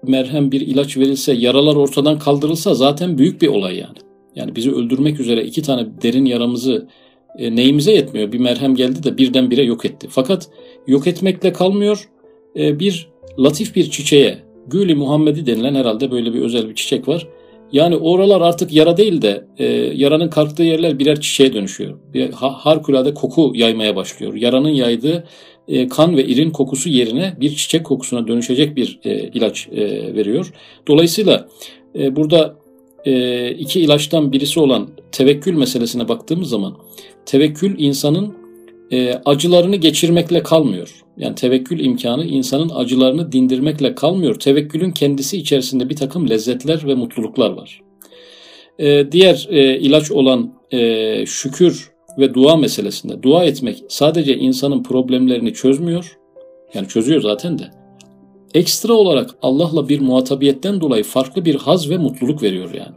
merhem 0.04 0.52
bir 0.52 0.62
ilaç 0.62 0.98
verilse 0.98 1.34
yaralar 1.34 1.76
ortadan 1.76 2.20
kaldırılsa 2.20 2.74
zaten 2.74 3.18
büyük 3.18 3.42
bir 3.42 3.48
olay 3.48 3.78
yani. 3.78 4.07
Yani 4.38 4.56
bizi 4.56 4.72
öldürmek 4.72 5.20
üzere 5.20 5.44
iki 5.44 5.62
tane 5.62 5.88
derin 6.02 6.26
yaramızı 6.26 6.88
e, 7.38 7.56
neyimize 7.56 7.92
yetmiyor. 7.92 8.32
Bir 8.32 8.40
merhem 8.40 8.76
geldi 8.76 9.04
de 9.04 9.18
birdenbire 9.18 9.64
yok 9.64 9.86
etti. 9.86 10.08
Fakat 10.10 10.50
yok 10.88 11.08
etmekle 11.08 11.54
kalmıyor. 11.54 12.10
E, 12.58 12.80
bir 12.80 13.10
latif 13.40 13.76
bir 13.76 13.90
çiçeğe, 13.90 14.38
Gülü 14.68 14.96
Muhammedi 14.96 15.46
denilen 15.46 15.76
herhalde 15.76 16.12
böyle 16.12 16.34
bir 16.34 16.42
özel 16.42 16.70
bir 16.70 16.76
çiçek 16.76 17.08
var. 17.08 17.28
Yani 17.72 17.98
oralar 17.98 18.42
artık 18.42 18.74
yara 18.74 18.98
değil 18.98 19.22
de 19.22 19.48
e, 19.58 19.66
yaranın 19.96 20.30
kalktığı 20.30 20.64
yerler 20.64 21.00
birer 21.00 21.22
çiçeğe 21.22 21.54
dönüşüyor. 21.54 22.00
Bir, 22.14 22.30
ha, 22.32 22.52
harikulade 22.52 23.14
koku 23.14 23.52
yaymaya 23.56 23.96
başlıyor. 23.96 24.34
Yaranın 24.34 24.70
yaydığı 24.70 25.24
e, 25.68 25.88
kan 25.88 26.18
ve 26.18 26.26
irin 26.26 26.50
kokusu 26.50 26.90
yerine 26.90 27.34
bir 27.40 27.50
çiçek 27.56 27.86
kokusuna 27.86 28.28
dönüşecek 28.28 28.76
bir 28.76 29.00
e, 29.04 29.28
ilaç 29.28 29.68
e, 29.68 30.16
veriyor. 30.16 30.54
Dolayısıyla 30.88 31.48
e, 32.00 32.16
burada 32.16 32.56
e, 33.06 33.52
iki 33.52 33.82
ilaçtan 33.82 34.32
birisi 34.32 34.60
olan 34.60 34.88
tevekkül 35.12 35.54
meselesine 35.54 36.08
baktığımız 36.08 36.50
zaman 36.50 36.78
tevekkül 37.26 37.80
insanın 37.80 38.34
e, 38.92 39.14
acılarını 39.26 39.76
geçirmekle 39.76 40.44
kalmıyor. 40.44 41.04
Yani 41.18 41.36
tevekkül 41.36 41.80
imkanı 41.80 42.26
insanın 42.26 42.70
acılarını 42.70 43.32
dindirmekle 43.32 43.96
kalmıyor. 43.96 44.36
Tevekkülün 44.36 44.92
kendisi 44.92 45.38
içerisinde 45.38 45.90
bir 45.90 45.96
takım 45.96 46.30
lezzetler 46.30 46.88
ve 46.88 46.96
mutluluklar 46.96 47.50
var. 47.50 47.82
E, 48.80 49.12
diğer 49.12 49.48
e, 49.50 49.80
ilaç 49.80 50.12
olan 50.12 50.54
e, 50.72 51.26
şükür 51.26 51.92
ve 52.20 52.34
dua 52.34 52.56
meselesinde 52.56 53.24
dua 53.24 53.46
etmek 53.46 53.84
sadece 53.90 54.38
insanın 54.38 54.84
problemlerini 54.84 55.54
çözmüyor. 55.54 56.18
Yani 56.74 56.88
çözüyor 56.88 57.22
zaten 57.22 57.60
de. 57.60 57.77
Ekstra 58.54 58.94
olarak 58.94 59.30
Allah'la 59.42 59.90
bir 59.90 60.00
muhatabiyetten 60.00 60.82
dolayı 60.82 61.04
farklı 61.04 61.46
bir 61.46 61.56
haz 61.56 61.90
ve 61.90 61.98
mutluluk 61.98 62.44
veriyor 62.44 62.74
yani. 62.74 62.96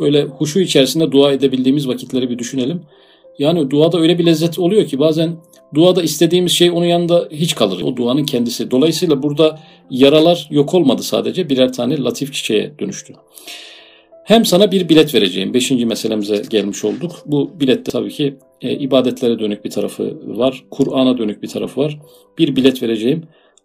Böyle 0.00 0.22
huşu 0.22 0.60
içerisinde 0.60 1.12
dua 1.12 1.32
edebildiğimiz 1.32 1.88
vakitleri 1.88 2.30
bir 2.30 2.38
düşünelim. 2.38 2.82
Yani 3.38 3.70
duada 3.70 4.00
öyle 4.00 4.18
bir 4.18 4.26
lezzet 4.26 4.58
oluyor 4.58 4.86
ki 4.86 4.98
bazen 4.98 5.36
duada 5.74 6.02
istediğimiz 6.02 6.52
şey 6.52 6.70
onun 6.70 6.86
yanında 6.86 7.28
hiç 7.30 7.54
kalır. 7.54 7.82
O 7.82 7.96
duanın 7.96 8.24
kendisi. 8.24 8.70
Dolayısıyla 8.70 9.22
burada 9.22 9.58
yaralar 9.90 10.48
yok 10.50 10.74
olmadı 10.74 11.02
sadece 11.02 11.48
birer 11.48 11.72
tane 11.72 11.98
latif 11.98 12.32
çiçeğe 12.32 12.72
dönüştü. 12.78 13.14
Hem 14.24 14.44
sana 14.44 14.72
bir 14.72 14.88
bilet 14.88 15.14
vereceğim. 15.14 15.54
Beşinci 15.54 15.86
meselemize 15.86 16.42
gelmiş 16.50 16.84
olduk. 16.84 17.12
Bu 17.26 17.60
bilette 17.60 17.90
tabii 17.92 18.10
ki 18.10 18.36
e, 18.60 18.72
ibadetlere 18.72 19.38
dönük 19.38 19.64
bir 19.64 19.70
tarafı 19.70 20.18
var. 20.26 20.64
Kur'an'a 20.70 21.18
dönük 21.18 21.42
bir 21.42 21.48
tarafı 21.48 21.80
var. 21.80 21.98
Bir 22.38 22.56
bilet 22.56 22.82
vereceğim. 22.82 23.22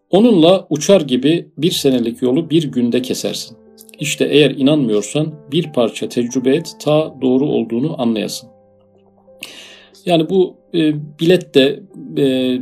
Onunla 0.09 0.67
uçar 0.69 1.01
gibi 1.01 1.49
bir 1.57 1.71
senelik 1.71 2.21
yolu 2.21 2.49
bir 2.49 2.63
günde 2.63 3.01
kesersin. 3.01 3.57
İşte 3.99 4.25
eğer 4.25 4.51
inanmıyorsan 4.51 5.33
bir 5.51 5.73
parça 5.73 6.09
tecrübe 6.09 6.55
et 6.55 6.75
ta 6.79 7.15
doğru 7.21 7.45
olduğunu 7.45 8.01
anlayasın. 8.01 8.49
Yani 10.05 10.29
bu 10.29 10.57
e, 10.73 10.93
bilet 11.19 11.55
de 11.55 11.79
e, 12.17 12.57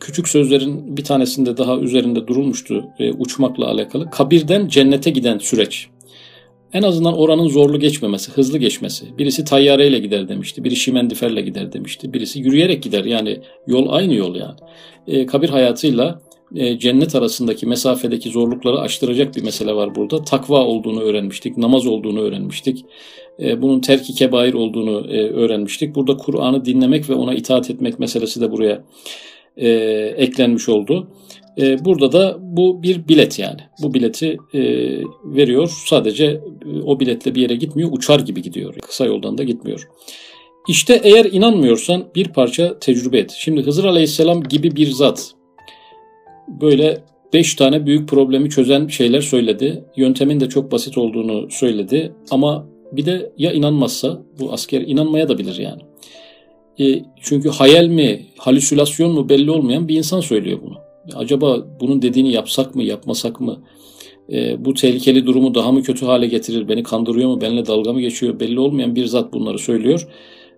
küçük 0.00 0.28
sözlerin 0.28 0.96
bir 0.96 1.04
tanesinde 1.04 1.56
daha 1.56 1.78
üzerinde 1.78 2.26
durulmuştu 2.26 2.84
e, 2.98 3.12
uçmakla 3.12 3.68
alakalı. 3.68 4.10
Kabirden 4.10 4.68
cennete 4.68 5.10
giden 5.10 5.38
süreç. 5.38 5.88
En 6.72 6.82
azından 6.82 7.18
oranın 7.18 7.48
zorlu 7.48 7.80
geçmemesi, 7.80 8.32
hızlı 8.32 8.58
geçmesi. 8.58 9.18
Birisi 9.18 9.44
tayyareyle 9.44 9.98
gider 9.98 10.28
demişti, 10.28 10.64
biri 10.64 10.76
şimendiferle 10.76 11.40
gider 11.40 11.72
demişti, 11.72 12.12
birisi 12.12 12.40
yürüyerek 12.40 12.82
gider. 12.82 13.04
Yani 13.04 13.40
yol 13.66 13.88
aynı 13.88 14.14
yol 14.14 14.34
yani. 14.34 14.56
E, 15.06 15.26
kabir 15.26 15.48
hayatıyla 15.48 16.20
e, 16.56 16.78
cennet 16.78 17.14
arasındaki 17.14 17.66
mesafedeki 17.66 18.30
zorlukları 18.30 18.80
aştıracak 18.80 19.36
bir 19.36 19.42
mesele 19.42 19.74
var 19.74 19.94
burada. 19.94 20.24
Takva 20.24 20.64
olduğunu 20.64 21.00
öğrenmiştik, 21.00 21.56
namaz 21.56 21.86
olduğunu 21.86 22.20
öğrenmiştik. 22.20 22.84
E, 23.40 23.62
bunun 23.62 23.80
terki 23.80 24.14
kebair 24.14 24.54
olduğunu 24.54 25.06
e, 25.12 25.30
öğrenmiştik. 25.30 25.94
Burada 25.94 26.16
Kur'an'ı 26.16 26.64
dinlemek 26.64 27.10
ve 27.10 27.14
ona 27.14 27.34
itaat 27.34 27.70
etmek 27.70 27.98
meselesi 27.98 28.40
de 28.40 28.52
buraya 28.52 28.84
e, 29.56 29.68
eklenmiş 30.16 30.68
oldu. 30.68 31.08
Burada 31.80 32.12
da 32.12 32.38
bu 32.40 32.82
bir 32.82 33.08
bilet 33.08 33.38
yani. 33.38 33.60
Bu 33.82 33.94
bileti 33.94 34.36
veriyor. 35.24 35.70
Sadece 35.86 36.40
o 36.84 37.00
biletle 37.00 37.34
bir 37.34 37.42
yere 37.42 37.54
gitmiyor. 37.54 37.88
Uçar 37.92 38.20
gibi 38.20 38.42
gidiyor. 38.42 38.74
Kısa 38.74 39.06
yoldan 39.06 39.38
da 39.38 39.42
gitmiyor. 39.42 39.88
İşte 40.68 41.00
eğer 41.04 41.24
inanmıyorsan 41.24 42.04
bir 42.14 42.28
parça 42.28 42.78
tecrübe 42.78 43.18
et. 43.18 43.34
Şimdi 43.38 43.62
Hızır 43.62 43.84
Aleyhisselam 43.84 44.42
gibi 44.42 44.76
bir 44.76 44.90
zat 44.90 45.34
böyle 46.60 46.98
beş 47.32 47.54
tane 47.54 47.86
büyük 47.86 48.08
problemi 48.08 48.50
çözen 48.50 48.86
şeyler 48.86 49.20
söyledi. 49.20 49.84
Yöntemin 49.96 50.40
de 50.40 50.48
çok 50.48 50.72
basit 50.72 50.98
olduğunu 50.98 51.50
söyledi. 51.50 52.12
Ama 52.30 52.66
bir 52.92 53.06
de 53.06 53.32
ya 53.38 53.52
inanmazsa 53.52 54.22
bu 54.40 54.52
asker 54.52 54.80
inanmaya 54.80 55.28
da 55.28 55.38
bilir 55.38 55.58
yani. 55.58 55.82
E, 56.80 57.04
çünkü 57.20 57.48
hayal 57.48 57.86
mi, 57.86 58.26
halüsinasyon 58.38 59.12
mu 59.12 59.28
belli 59.28 59.50
olmayan 59.50 59.88
bir 59.88 59.96
insan 59.96 60.20
söylüyor 60.20 60.58
bunu. 60.62 60.78
Acaba 61.14 61.66
bunun 61.80 62.02
dediğini 62.02 62.32
yapsak 62.32 62.74
mı, 62.74 62.82
yapmasak 62.82 63.40
mı? 63.40 63.62
E, 64.32 64.64
bu 64.64 64.74
tehlikeli 64.74 65.26
durumu 65.26 65.54
daha 65.54 65.72
mı 65.72 65.82
kötü 65.82 66.06
hale 66.06 66.26
getirir? 66.26 66.68
Beni 66.68 66.82
kandırıyor 66.82 67.28
mu, 67.28 67.40
benimle 67.40 67.66
dalga 67.66 67.92
mı 67.92 68.00
geçiyor? 68.00 68.40
Belli 68.40 68.60
olmayan 68.60 68.96
bir 68.96 69.06
zat 69.06 69.32
bunları 69.32 69.58
söylüyor. 69.58 70.08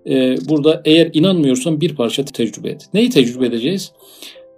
E, 0.07 0.37
burada 0.49 0.83
eğer 0.85 1.11
inanmıyorsan 1.13 1.81
bir 1.81 1.95
parça 1.95 2.25
tecrübe 2.25 2.69
et. 2.69 2.89
Neyi 2.95 3.11
tecrübe 3.11 3.47
edeceğiz? 3.47 3.93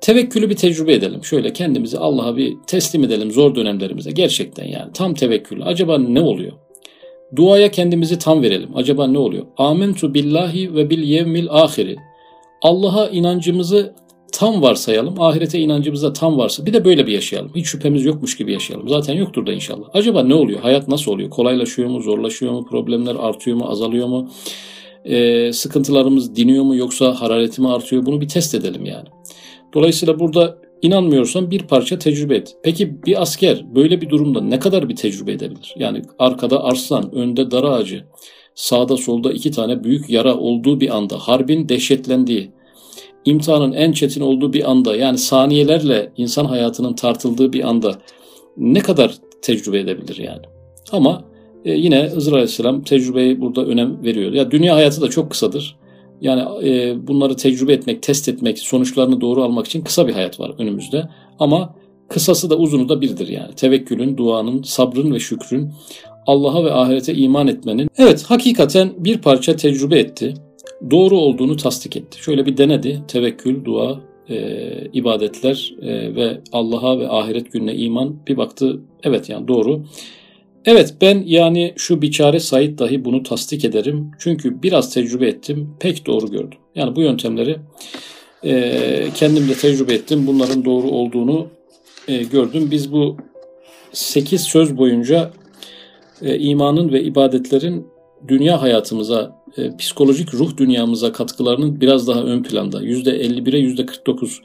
Tevekkülü 0.04 0.50
bir 0.50 0.56
tecrübe 0.56 0.92
edelim. 0.92 1.24
Şöyle 1.24 1.52
kendimizi 1.52 1.98
Allah'a 1.98 2.36
bir 2.36 2.56
teslim 2.66 3.04
edelim 3.04 3.30
zor 3.30 3.54
dönemlerimize. 3.54 4.10
Gerçekten 4.10 4.64
yani 4.64 4.92
tam 4.92 5.14
tevekkül. 5.14 5.66
Acaba 5.66 5.98
ne 5.98 6.20
oluyor? 6.20 6.52
Duaya 7.36 7.70
kendimizi 7.70 8.18
tam 8.18 8.42
verelim. 8.42 8.68
Acaba 8.74 9.06
ne 9.06 9.18
oluyor? 9.18 9.46
Amentu 9.56 10.14
billahi 10.14 10.74
ve 10.74 10.90
bil 10.90 11.02
yevmil 11.02 11.46
ahiri. 11.50 11.96
Allah'a 12.62 13.08
inancımızı 13.08 13.94
tam 14.32 14.62
varsayalım. 14.62 15.20
Ahirete 15.20 15.58
inancımızda 15.58 16.12
tam 16.12 16.38
varsa 16.38 16.66
bir 16.66 16.72
de 16.72 16.84
böyle 16.84 17.06
bir 17.06 17.12
yaşayalım. 17.12 17.52
Hiç 17.54 17.66
şüphemiz 17.66 18.04
yokmuş 18.04 18.36
gibi 18.36 18.52
yaşayalım. 18.52 18.88
Zaten 18.88 19.14
yoktur 19.14 19.46
da 19.46 19.52
inşallah. 19.52 19.86
Acaba 19.92 20.22
ne 20.22 20.34
oluyor? 20.34 20.60
Hayat 20.60 20.88
nasıl 20.88 21.12
oluyor? 21.12 21.30
Kolaylaşıyor 21.30 21.88
mu? 21.88 22.00
Zorlaşıyor 22.00 22.52
mu? 22.52 22.66
Problemler 22.70 23.14
artıyor 23.14 23.56
mu? 23.56 23.64
Azalıyor 23.68 24.06
mu? 24.06 24.30
Ee, 25.04 25.52
sıkıntılarımız 25.52 26.36
diniyor 26.36 26.64
mu? 26.64 26.76
Yoksa 26.76 27.20
harareti 27.20 27.60
mi 27.60 27.68
artıyor? 27.68 28.06
Bunu 28.06 28.20
bir 28.20 28.28
test 28.28 28.54
edelim 28.54 28.84
yani. 28.84 29.08
Dolayısıyla 29.74 30.18
burada 30.18 30.58
inanmıyorsan 30.82 31.50
bir 31.50 31.62
parça 31.62 31.98
tecrübe 31.98 32.36
et. 32.36 32.56
Peki 32.62 33.04
bir 33.04 33.22
asker 33.22 33.64
böyle 33.74 34.00
bir 34.00 34.08
durumda 34.08 34.40
ne 34.40 34.58
kadar 34.58 34.88
bir 34.88 34.96
tecrübe 34.96 35.32
edebilir? 35.32 35.74
Yani 35.78 36.02
arkada 36.18 36.64
arslan, 36.64 37.14
önde 37.14 37.50
dar 37.50 37.64
ağacı, 37.64 38.04
sağda 38.54 38.96
solda 38.96 39.32
iki 39.32 39.50
tane 39.50 39.84
büyük 39.84 40.10
yara 40.10 40.36
olduğu 40.36 40.80
bir 40.80 40.96
anda, 40.96 41.18
harbin 41.18 41.68
dehşetlendiği, 41.68 42.50
imtihanın 43.24 43.72
en 43.72 43.92
çetin 43.92 44.20
olduğu 44.20 44.52
bir 44.52 44.70
anda, 44.70 44.96
yani 44.96 45.18
saniyelerle 45.18 46.12
insan 46.16 46.44
hayatının 46.44 46.94
tartıldığı 46.94 47.52
bir 47.52 47.68
anda 47.68 47.98
ne 48.56 48.80
kadar 48.80 49.14
tecrübe 49.42 49.78
edebilir 49.78 50.16
yani? 50.16 50.42
Ama 50.92 51.24
e, 51.64 51.72
yine 51.72 52.08
Hızır 52.08 52.32
Aleyhisselam 52.32 52.82
tecrübeyi 52.82 53.40
burada 53.40 53.64
önem 53.64 54.04
veriyor. 54.04 54.32
Ya 54.32 54.50
dünya 54.50 54.76
hayatı 54.76 55.00
da 55.00 55.10
çok 55.10 55.30
kısadır. 55.30 55.76
Yani 56.24 56.68
e, 56.68 57.06
bunları 57.06 57.36
tecrübe 57.36 57.72
etmek, 57.72 58.02
test 58.02 58.28
etmek, 58.28 58.58
sonuçlarını 58.58 59.20
doğru 59.20 59.42
almak 59.42 59.66
için 59.66 59.84
kısa 59.84 60.08
bir 60.08 60.12
hayat 60.12 60.40
var 60.40 60.52
önümüzde. 60.58 61.08
Ama 61.38 61.74
kısası 62.08 62.50
da 62.50 62.56
uzunu 62.56 62.88
da 62.88 63.00
birdir 63.00 63.28
yani. 63.28 63.54
Tevekkülün, 63.54 64.16
duanın, 64.16 64.62
sabrın 64.62 65.14
ve 65.14 65.20
şükrün, 65.20 65.70
Allah'a 66.26 66.64
ve 66.64 66.72
ahirete 66.72 67.14
iman 67.14 67.48
etmenin. 67.48 67.88
Evet 67.98 68.22
hakikaten 68.22 68.90
bir 68.98 69.18
parça 69.18 69.56
tecrübe 69.56 69.98
etti. 69.98 70.34
Doğru 70.90 71.18
olduğunu 71.18 71.56
tasdik 71.56 71.96
etti. 71.96 72.22
Şöyle 72.22 72.46
bir 72.46 72.56
denedi. 72.56 73.02
Tevekkül, 73.08 73.64
dua, 73.64 74.00
e, 74.28 74.60
ibadetler 74.92 75.74
e, 75.82 76.14
ve 76.14 76.40
Allah'a 76.52 76.98
ve 76.98 77.08
ahiret 77.08 77.52
gününe 77.52 77.74
iman. 77.74 78.16
Bir 78.28 78.36
baktı 78.36 78.80
evet 79.02 79.28
yani 79.28 79.48
doğru. 79.48 79.84
Evet 80.66 80.94
ben 81.00 81.22
yani 81.26 81.74
şu 81.76 82.02
biçare 82.02 82.40
Said 82.40 82.78
dahi 82.78 83.04
bunu 83.04 83.22
tasdik 83.22 83.64
ederim. 83.64 84.10
Çünkü 84.18 84.62
biraz 84.62 84.94
tecrübe 84.94 85.28
ettim. 85.28 85.74
Pek 85.80 86.06
doğru 86.06 86.30
gördüm. 86.30 86.58
Yani 86.74 86.96
bu 86.96 87.00
yöntemleri 87.00 87.56
e, 88.44 89.08
kendim 89.14 89.48
de 89.48 89.54
tecrübe 89.54 89.94
ettim. 89.94 90.26
Bunların 90.26 90.64
doğru 90.64 90.88
olduğunu 90.88 91.48
e, 92.08 92.16
gördüm. 92.22 92.68
Biz 92.70 92.92
bu 92.92 93.16
8 93.92 94.40
söz 94.40 94.76
boyunca 94.76 95.30
e, 96.22 96.38
imanın 96.38 96.92
ve 96.92 97.02
ibadetlerin 97.02 97.86
dünya 98.28 98.62
hayatımıza, 98.62 99.42
e, 99.56 99.76
psikolojik 99.76 100.34
ruh 100.34 100.56
dünyamıza 100.56 101.12
katkılarının 101.12 101.80
biraz 101.80 102.08
daha 102.08 102.22
ön 102.22 102.42
planda. 102.42 102.82
%51'e 102.82 103.60
%49 103.60 104.38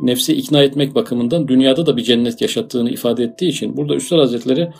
nefsi 0.00 0.34
ikna 0.34 0.62
etmek 0.62 0.94
bakımından 0.94 1.48
dünyada 1.48 1.86
da 1.86 1.96
bir 1.96 2.02
cennet 2.02 2.40
yaşattığını 2.40 2.90
ifade 2.90 3.24
ettiği 3.24 3.48
için 3.48 3.76
burada 3.76 3.94
Üstad 3.94 4.18
Hazretleri 4.18 4.70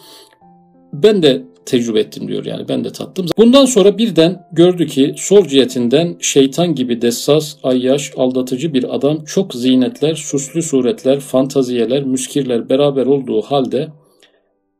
ben 0.92 1.22
de 1.22 1.42
tecrübe 1.66 2.00
ettim 2.00 2.28
diyor 2.28 2.44
yani 2.44 2.68
ben 2.68 2.84
de 2.84 2.92
tattım. 2.92 3.26
Bundan 3.36 3.64
sonra 3.64 3.98
birden 3.98 4.46
gördü 4.52 4.86
ki 4.86 5.14
sol 5.16 5.46
cihetinden 5.46 6.16
şeytan 6.20 6.74
gibi 6.74 7.02
dessas, 7.02 7.56
ayyaş, 7.62 8.12
aldatıcı 8.16 8.74
bir 8.74 8.94
adam 8.94 9.24
çok 9.24 9.54
zinetler, 9.54 10.14
süslü 10.14 10.62
suretler, 10.62 11.20
fantaziyeler, 11.20 12.02
müskirler 12.02 12.68
beraber 12.68 13.06
olduğu 13.06 13.42
halde 13.42 13.88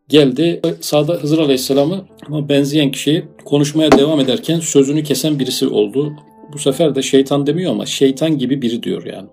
geldi. 0.09 0.61
Sağda 0.81 1.15
Hızır 1.15 1.39
Aleyhisselam'ı 1.39 2.05
ama 2.27 2.49
benzeyen 2.49 2.91
kişiyi 2.91 3.25
konuşmaya 3.45 3.93
devam 3.93 4.21
ederken 4.21 4.61
sözünü 4.61 5.03
kesen 5.03 5.39
birisi 5.39 5.67
oldu. 5.67 6.13
Bu 6.53 6.59
sefer 6.59 6.95
de 6.95 7.03
şeytan 7.03 7.47
demiyor 7.47 7.73
ama 7.73 7.87
şeytan 7.87 8.39
gibi 8.39 8.63
biri 8.63 8.83
diyor 8.83 9.05
yani. 9.05 9.29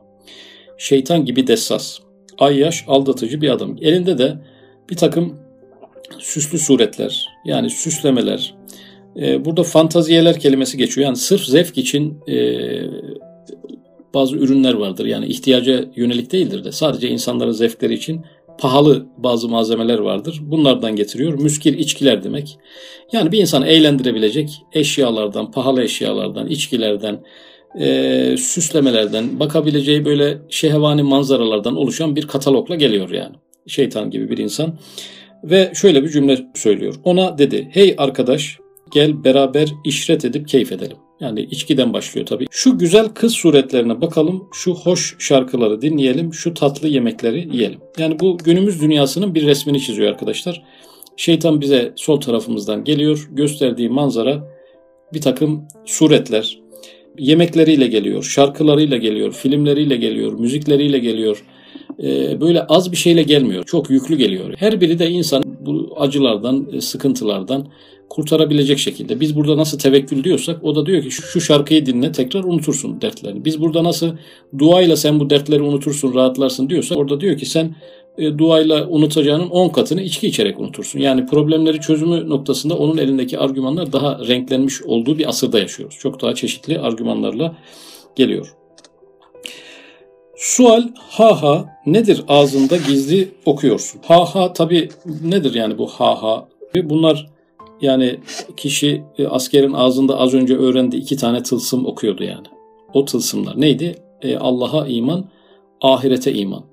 Şeytan 0.78 1.26
gibi 1.26 1.48
dessas, 1.48 2.00
ayyaş, 2.38 2.86
aldatıcı 2.88 3.42
bir 3.42 3.50
adam. 3.50 3.78
Elinde 3.82 4.18
de 4.18 4.38
bir 4.90 4.98
takım 4.98 5.45
süslü 6.20 6.60
suretler 6.60 7.28
yani 7.46 7.70
süslemeler. 7.70 8.54
E, 9.22 9.46
burada 9.46 9.64
fantaziyeler 9.64 10.40
kelimesi 10.40 10.78
geçiyor. 10.78 11.06
Yani 11.06 11.18
sırf 11.18 11.46
zevk 11.46 11.78
için 11.78 12.18
e, 12.28 12.58
bazı 14.14 14.38
ürünler 14.38 14.74
vardır. 14.74 15.06
Yani 15.06 15.26
ihtiyaca 15.26 15.86
yönelik 15.96 16.32
değildir 16.32 16.64
de 16.64 16.72
sadece 16.72 17.10
insanların 17.10 17.52
zevkleri 17.52 17.94
için 17.94 18.26
pahalı 18.58 19.06
bazı 19.18 19.50
malzemeler 19.50 20.00
vardır. 20.00 20.40
Bunlardan 20.42 20.96
getiriyor. 20.96 21.34
Müskir 21.34 21.78
içkiler 21.78 22.24
demek. 22.24 22.58
Yani 23.12 23.32
bir 23.32 23.40
insan 23.40 23.64
eğlendirebilecek 23.64 24.62
eşyalardan, 24.74 25.52
pahalı 25.52 25.84
eşyalardan, 25.84 26.48
içkilerden, 26.48 27.20
e, 27.80 28.36
süslemelerden, 28.38 29.40
bakabileceği 29.40 30.06
böyle 30.06 30.38
şehvani 30.50 31.04
manzaralardan 31.04 31.76
oluşan 31.76 32.16
bir 32.16 32.28
katalogla 32.28 32.76
geliyor 32.76 33.10
yani. 33.10 33.36
Şeytan 33.68 34.12
gibi 34.12 34.30
bir 34.30 34.38
insan. 34.38 34.80
Ve 35.50 35.72
şöyle 35.76 36.04
bir 36.04 36.10
cümle 36.10 36.46
söylüyor. 36.56 36.96
Ona 37.04 37.38
dedi 37.38 37.70
hey 37.72 37.96
arkadaş 37.98 38.60
gel 38.92 39.24
beraber 39.24 39.70
işret 39.86 40.26
edip 40.26 40.48
keyif 40.48 40.72
edelim. 40.72 40.98
Yani 41.20 41.42
içkiden 41.42 41.94
başlıyor 41.94 42.28
tabii. 42.28 42.46
Şu 42.52 42.78
güzel 42.78 43.08
kız 43.08 43.34
suretlerine 43.34 44.02
bakalım, 44.02 44.48
şu 44.54 44.74
hoş 44.74 45.16
şarkıları 45.20 45.82
dinleyelim, 45.82 46.34
şu 46.34 46.54
tatlı 46.54 46.88
yemekleri 46.88 47.48
yiyelim. 47.56 47.80
Yani 47.98 48.20
bu 48.20 48.38
günümüz 48.38 48.82
dünyasının 48.82 49.36
bir 49.36 49.46
resmini 49.46 49.82
çiziyor 49.82 50.10
arkadaşlar. 50.10 50.64
Şeytan 51.18 51.62
bize 51.62 51.94
sol 51.96 52.22
tarafımızdan 52.22 52.84
geliyor, 52.84 53.30
gösterdiği 53.32 53.90
manzara 53.90 54.48
bir 55.14 55.22
takım 55.22 55.68
suretler, 55.86 56.60
yemekleriyle 57.18 57.88
geliyor, 57.88 58.24
şarkılarıyla 58.24 58.98
geliyor, 58.98 59.32
filmleriyle 59.32 59.96
geliyor, 59.96 60.40
müzikleriyle 60.40 61.00
geliyor, 61.00 61.44
ee, 62.04 62.42
böyle 62.42 62.64
az 62.64 62.92
bir 62.92 62.98
şeyle 62.98 63.24
gelmiyor. 63.24 63.64
Çok 63.64 63.90
yüklü 63.90 64.16
geliyor. 64.16 64.54
Her 64.58 64.82
biri 64.82 65.00
de 65.00 65.10
insan 65.10 65.44
bu 65.66 65.96
acılardan, 65.98 66.68
e, 66.74 66.82
sıkıntılardan 66.82 67.68
kurtarabilecek 68.10 68.80
şekilde. 68.80 69.20
Biz 69.20 69.36
burada 69.36 69.58
nasıl 69.58 69.80
tevekkül 69.80 70.24
diyorsak 70.24 70.64
o 70.64 70.76
da 70.76 70.86
diyor 70.86 71.04
ki 71.04 71.12
şu 71.12 71.42
şarkıyı 71.42 71.86
dinle 71.86 72.12
tekrar 72.12 72.44
unutursun 72.44 73.02
dertlerini. 73.02 73.46
Biz 73.46 73.62
burada 73.62 73.84
nasıl 73.84 74.12
duayla 74.58 74.96
sen 74.96 75.20
bu 75.20 75.30
dertleri 75.30 75.62
unutursun, 75.62 76.14
rahatlarsın 76.14 76.70
diyorsak 76.70 76.98
orada 76.98 77.22
diyor 77.22 77.38
ki 77.38 77.46
sen 77.46 77.76
e, 78.18 78.38
duayla 78.38 78.88
unutacağının 78.88 79.50
10 79.50 79.70
katını 79.70 80.02
içki 80.02 80.28
içerek 80.28 80.60
unutursun. 80.60 81.00
Yani 81.00 81.26
problemleri 81.26 81.80
çözümü 81.80 82.30
noktasında 82.30 82.78
onun 82.78 82.98
elindeki 82.98 83.40
argümanlar 83.40 83.94
daha 83.94 84.20
renklenmiş 84.28 84.82
olduğu 84.82 85.18
bir 85.18 85.30
asırda 85.30 85.60
yaşıyoruz. 85.60 85.98
Çok 86.00 86.22
daha 86.22 86.36
çeşitli 86.36 86.80
argümanlarla 86.80 87.56
geliyor. 88.16 88.65
Sual 90.38 90.84
ha 90.98 91.42
ha 91.42 91.66
nedir 91.86 92.24
ağzında 92.28 92.78
gizli 92.78 93.32
okuyorsun? 93.46 94.02
Ha 94.08 94.26
ha 94.36 94.54
tabi 94.54 94.90
nedir 95.24 95.54
yani 95.54 95.78
bu 95.78 95.88
ha 95.88 96.24
ha? 96.24 96.48
Bunlar 96.84 97.30
yani 97.82 98.20
kişi 98.58 99.04
e, 99.18 99.28
askerin 99.28 99.74
ağzında 99.74 100.20
az 100.20 100.34
önce 100.34 100.58
öğrendi 100.58 100.96
iki 100.96 101.18
tane 101.18 101.44
tılsım 101.44 101.86
okuyordu 101.86 102.24
yani. 102.24 102.48
O 102.94 103.06
tılsımlar 103.06 103.62
neydi? 103.62 103.96
E, 104.22 104.38
Allah'a 104.38 104.88
iman, 104.88 105.26
ahirete 105.82 106.34
iman. 106.34 106.64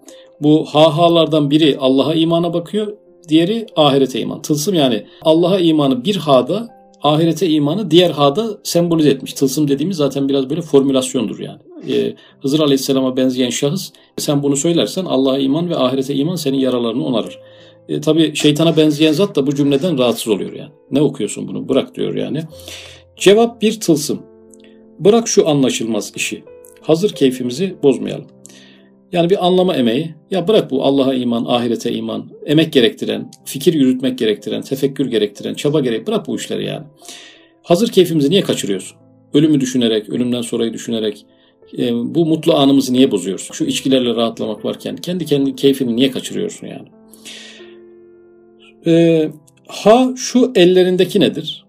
Bu 0.40 0.64
ha 0.64 0.98
halardan 0.98 1.50
biri 1.50 1.76
Allah'a 1.80 2.14
imana 2.14 2.54
bakıyor, 2.54 2.96
diğeri 3.28 3.66
ahirete 3.76 4.20
iman. 4.20 4.42
Tılsım 4.42 4.74
yani 4.74 5.06
Allah'a 5.22 5.58
imanı 5.58 6.04
bir 6.04 6.16
ha'da, 6.16 6.68
ahirete 7.02 7.48
imanı 7.48 7.90
diğer 7.90 8.10
ha'da 8.10 8.58
sembolize 8.62 9.10
etmiş. 9.10 9.32
Tılsım 9.32 9.68
dediğimiz 9.68 9.96
zaten 9.96 10.28
biraz 10.28 10.50
böyle 10.50 10.62
formülasyondur 10.62 11.38
yani. 11.38 11.60
Ee, 11.88 12.14
Hızır 12.40 12.60
Aleyhisselam'a 12.60 13.16
benzeyen 13.16 13.50
şahıs 13.50 13.90
sen 14.18 14.42
bunu 14.42 14.56
söylersen 14.56 15.04
Allah'a 15.04 15.38
iman 15.38 15.70
ve 15.70 15.76
ahirete 15.76 16.14
iman 16.14 16.36
senin 16.36 16.58
yaralarını 16.58 17.04
onarır. 17.04 17.38
E, 17.88 18.00
tabii 18.00 18.36
şeytana 18.36 18.76
benzeyen 18.76 19.12
zat 19.12 19.36
da 19.36 19.46
bu 19.46 19.54
cümleden 19.54 19.98
rahatsız 19.98 20.28
oluyor 20.28 20.52
yani. 20.52 20.70
Ne 20.90 21.00
okuyorsun 21.00 21.48
bunu? 21.48 21.68
Bırak 21.68 21.94
diyor 21.94 22.14
yani. 22.14 22.42
Cevap 23.16 23.62
bir 23.62 23.80
tılsım. 23.80 24.22
Bırak 24.98 25.28
şu 25.28 25.48
anlaşılmaz 25.48 26.12
işi. 26.16 26.44
Hazır 26.80 27.10
keyfimizi 27.10 27.76
bozmayalım. 27.82 28.26
Yani 29.12 29.30
bir 29.30 29.46
anlama 29.46 29.76
emeği. 29.76 30.14
Ya 30.30 30.48
bırak 30.48 30.70
bu 30.70 30.84
Allah'a 30.84 31.14
iman, 31.14 31.44
ahirete 31.48 31.92
iman, 31.92 32.30
emek 32.46 32.72
gerektiren, 32.72 33.30
fikir 33.44 33.74
yürütmek 33.74 34.18
gerektiren, 34.18 34.62
tefekkür 34.62 35.06
gerektiren, 35.06 35.54
çaba 35.54 35.80
gerek. 35.80 36.06
Bırak 36.06 36.26
bu 36.26 36.36
işleri 36.36 36.64
yani. 36.64 36.86
Hazır 37.62 37.88
keyfimizi 37.88 38.30
niye 38.30 38.42
kaçırıyorsun? 38.42 38.98
Ölümü 39.34 39.60
düşünerek, 39.60 40.08
ölümden 40.08 40.42
sonrayı 40.42 40.72
düşünerek, 40.72 41.26
e, 41.78 41.94
bu 41.94 42.26
mutlu 42.26 42.54
anımızı 42.54 42.92
niye 42.92 43.10
bozuyorsun? 43.10 43.54
Şu 43.54 43.64
içkilerle 43.64 44.14
rahatlamak 44.14 44.64
varken 44.64 44.96
kendi 44.96 45.26
kendi 45.26 45.56
keyfini 45.56 45.96
niye 45.96 46.10
kaçırıyorsun 46.10 46.66
yani? 46.66 46.88
E, 48.86 49.28
ha 49.66 50.12
şu 50.16 50.52
ellerindeki 50.54 51.20
nedir? 51.20 51.64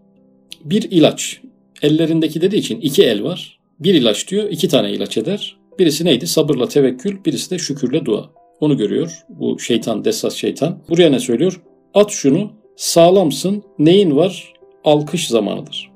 Bir 0.63 0.91
ilaç. 0.91 1.41
Ellerindeki 1.82 2.41
dediği 2.41 2.58
için 2.58 2.82
iki 2.82 3.03
el 3.03 3.23
var. 3.23 3.60
Bir 3.79 3.93
ilaç 3.93 4.27
diyor, 4.27 4.49
iki 4.49 4.67
tane 4.67 4.91
ilaç 4.91 5.17
eder. 5.17 5.58
Birisi 5.79 6.05
neydi? 6.05 6.27
Sabırla 6.27 6.67
tevekkül, 6.67 7.25
birisi 7.25 7.51
de 7.51 7.57
şükürle 7.57 8.05
dua. 8.05 8.29
Onu 8.59 8.77
görüyor 8.77 9.25
bu 9.29 9.59
şeytan, 9.59 10.05
desas 10.05 10.36
şeytan. 10.36 10.79
Buraya 10.89 11.09
ne 11.09 11.19
söylüyor? 11.19 11.62
At 11.93 12.12
şunu, 12.12 12.51
sağlamsın, 12.75 13.63
neyin 13.79 14.15
var? 14.15 14.53
Alkış 14.83 15.27
zamanıdır. 15.27 15.91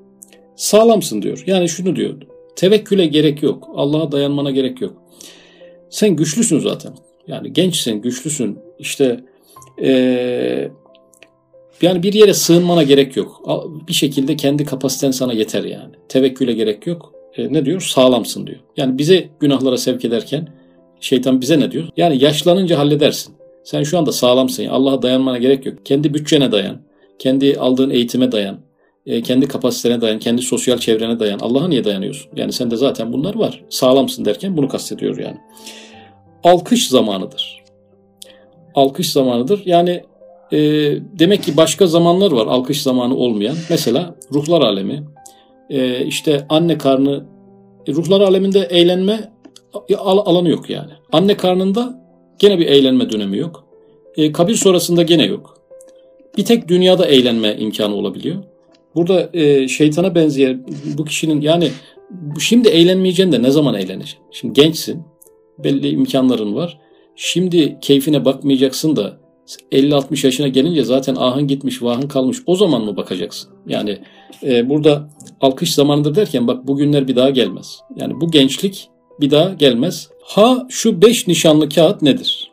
Sağlamsın 0.56 1.22
diyor. 1.22 1.44
Yani 1.46 1.68
şunu 1.68 1.96
diyor. 1.96 2.14
Tevekküle 2.56 3.06
gerek 3.06 3.42
yok. 3.42 3.68
Allah'a 3.74 4.12
dayanmana 4.12 4.50
gerek 4.50 4.80
yok. 4.80 5.02
Sen 5.90 6.16
güçlüsün 6.16 6.58
zaten. 6.58 6.92
Yani 7.26 7.52
gençsin, 7.52 8.02
güçlüsün. 8.02 8.58
İşte 8.78 9.20
ee, 9.82 10.70
yani 11.82 12.02
bir 12.02 12.12
yere 12.12 12.34
sığınmana 12.34 12.82
gerek 12.82 13.16
yok. 13.16 13.42
Bir 13.88 13.92
şekilde 13.92 14.36
kendi 14.36 14.64
kapasiten 14.64 15.10
sana 15.10 15.32
yeter 15.32 15.64
yani. 15.64 15.94
Tevekküle 16.08 16.52
gerek 16.52 16.86
yok. 16.86 17.12
E, 17.38 17.52
ne 17.52 17.64
diyor? 17.64 17.80
Sağlamsın 17.80 18.46
diyor. 18.46 18.58
Yani 18.76 18.98
bize 18.98 19.28
günahlara 19.40 19.76
sevk 19.76 20.04
ederken 20.04 20.48
şeytan 21.00 21.40
bize 21.40 21.60
ne 21.60 21.70
diyor? 21.70 21.88
Yani 21.96 22.24
yaşlanınca 22.24 22.78
halledersin. 22.78 23.34
Sen 23.64 23.82
şu 23.82 23.98
anda 23.98 24.12
sağlamsın. 24.12 24.66
Allah'a 24.66 25.02
dayanmana 25.02 25.38
gerek 25.38 25.66
yok. 25.66 25.86
Kendi 25.86 26.14
bütçene 26.14 26.52
dayan. 26.52 26.76
Kendi 27.18 27.56
aldığın 27.58 27.90
eğitime 27.90 28.32
dayan. 28.32 28.58
E, 29.06 29.22
kendi 29.22 29.48
kapasitene 29.48 30.00
dayan. 30.00 30.18
Kendi 30.18 30.42
sosyal 30.42 30.78
çevrene 30.78 31.20
dayan. 31.20 31.38
Allah'a 31.38 31.68
niye 31.68 31.84
dayanıyorsun? 31.84 32.30
Yani 32.36 32.52
sende 32.52 32.76
zaten 32.76 33.12
bunlar 33.12 33.34
var. 33.34 33.64
Sağlamsın 33.70 34.24
derken 34.24 34.56
bunu 34.56 34.68
kastediyor 34.68 35.18
yani. 35.18 35.36
Alkış 36.44 36.88
zamanıdır. 36.88 37.64
Alkış 38.74 39.12
zamanıdır. 39.12 39.62
Yani 39.64 40.02
e, 40.52 40.58
demek 41.18 41.42
ki 41.42 41.56
başka 41.56 41.86
zamanlar 41.86 42.32
var 42.32 42.46
alkış 42.46 42.82
zamanı 42.82 43.16
olmayan. 43.16 43.56
Mesela 43.70 44.14
ruhlar 44.32 44.62
alemi, 44.62 45.04
e, 45.70 46.06
işte 46.06 46.46
anne 46.48 46.78
karnı, 46.78 47.26
e, 47.86 47.92
ruhlar 47.92 48.20
aleminde 48.20 48.60
eğlenme 48.60 49.32
alanı 49.98 50.48
yok 50.48 50.70
yani. 50.70 50.92
Anne 51.12 51.36
karnında 51.36 52.02
gene 52.38 52.58
bir 52.58 52.66
eğlenme 52.66 53.10
dönemi 53.10 53.38
yok. 53.38 53.64
E, 54.16 54.32
kabir 54.32 54.54
sonrasında 54.54 55.02
gene 55.02 55.24
yok. 55.24 55.58
Bir 56.36 56.44
tek 56.44 56.68
dünyada 56.68 57.06
eğlenme 57.06 57.56
imkanı 57.58 57.94
olabiliyor. 57.94 58.36
Burada 58.94 59.30
e, 59.32 59.68
şeytana 59.68 60.14
benzeyen 60.14 60.66
bu 60.98 61.04
kişinin 61.04 61.40
yani 61.40 61.70
şimdi 62.40 62.68
eğlenmeyeceksin 62.68 63.32
de 63.32 63.42
ne 63.42 63.50
zaman 63.50 63.74
eğleneceksin? 63.74 64.18
Şimdi 64.30 64.60
gençsin, 64.60 65.02
belli 65.58 65.88
imkanların 65.88 66.54
var. 66.54 66.78
Şimdi 67.16 67.78
keyfine 67.80 68.24
bakmayacaksın 68.24 68.96
da 68.96 69.20
50-60 69.72 70.26
yaşına 70.26 70.48
gelince 70.48 70.84
zaten 70.84 71.14
ahın 71.14 71.46
gitmiş, 71.46 71.82
vahın 71.82 72.08
kalmış. 72.08 72.38
O 72.46 72.56
zaman 72.56 72.84
mı 72.84 72.96
bakacaksın? 72.96 73.50
Yani 73.66 73.98
e, 74.42 74.68
burada 74.68 75.08
alkış 75.40 75.74
zamanıdır 75.74 76.14
derken 76.14 76.46
bak 76.46 76.66
bugünler 76.66 77.08
bir 77.08 77.16
daha 77.16 77.30
gelmez. 77.30 77.80
Yani 77.96 78.20
bu 78.20 78.30
gençlik 78.30 78.88
bir 79.20 79.30
daha 79.30 79.52
gelmez. 79.52 80.08
Ha 80.22 80.66
şu 80.68 81.02
beş 81.02 81.26
nişanlı 81.28 81.68
kağıt 81.68 82.02
nedir? 82.02 82.50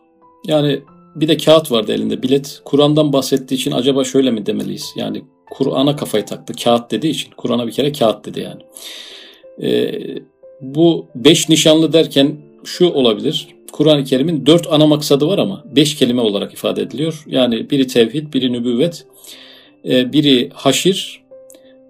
Yani 0.48 0.82
bir 1.16 1.28
de 1.28 1.38
kağıt 1.38 1.72
vardı 1.72 1.94
elinde 1.94 2.24
bilet. 2.24 2.62
Kur'an'dan 2.66 3.14
bahsettiği 3.14 3.60
için 3.60 3.72
acaba 3.72 4.04
şöyle 4.04 4.32
mi 4.32 4.46
demeliyiz? 4.46 4.94
Yani 4.96 5.24
Kur'an'a 5.50 5.96
kafayı 5.96 6.26
taktı. 6.26 6.54
Kağıt 6.64 6.92
dediği 6.92 7.10
için. 7.10 7.32
Kur'an'a 7.38 7.68
bir 7.68 7.72
kere 7.72 7.92
kağıt 7.92 8.26
dedi 8.26 8.40
yani. 8.40 8.62
Ee, 9.62 10.16
bu 10.62 11.08
beş 11.16 11.50
nişanlı 11.50 11.94
derken 11.94 12.36
şu 12.64 12.90
olabilir. 12.90 13.55
Kur'an-ı 13.76 14.04
Kerim'in 14.04 14.46
dört 14.46 14.68
ana 14.72 14.88
maksadı 14.88 15.28
var 15.28 15.38
ama 15.38 15.64
beş 15.76 15.96
kelime 15.96 16.22
olarak 16.22 16.54
ifade 16.54 16.82
ediliyor. 16.82 17.24
Yani 17.28 17.70
biri 17.70 17.88
tevhid, 17.88 18.34
biri 18.34 18.54
nübüvvet, 18.54 19.06
e, 19.86 20.14
biri 20.14 20.50
haşir, 20.54 21.22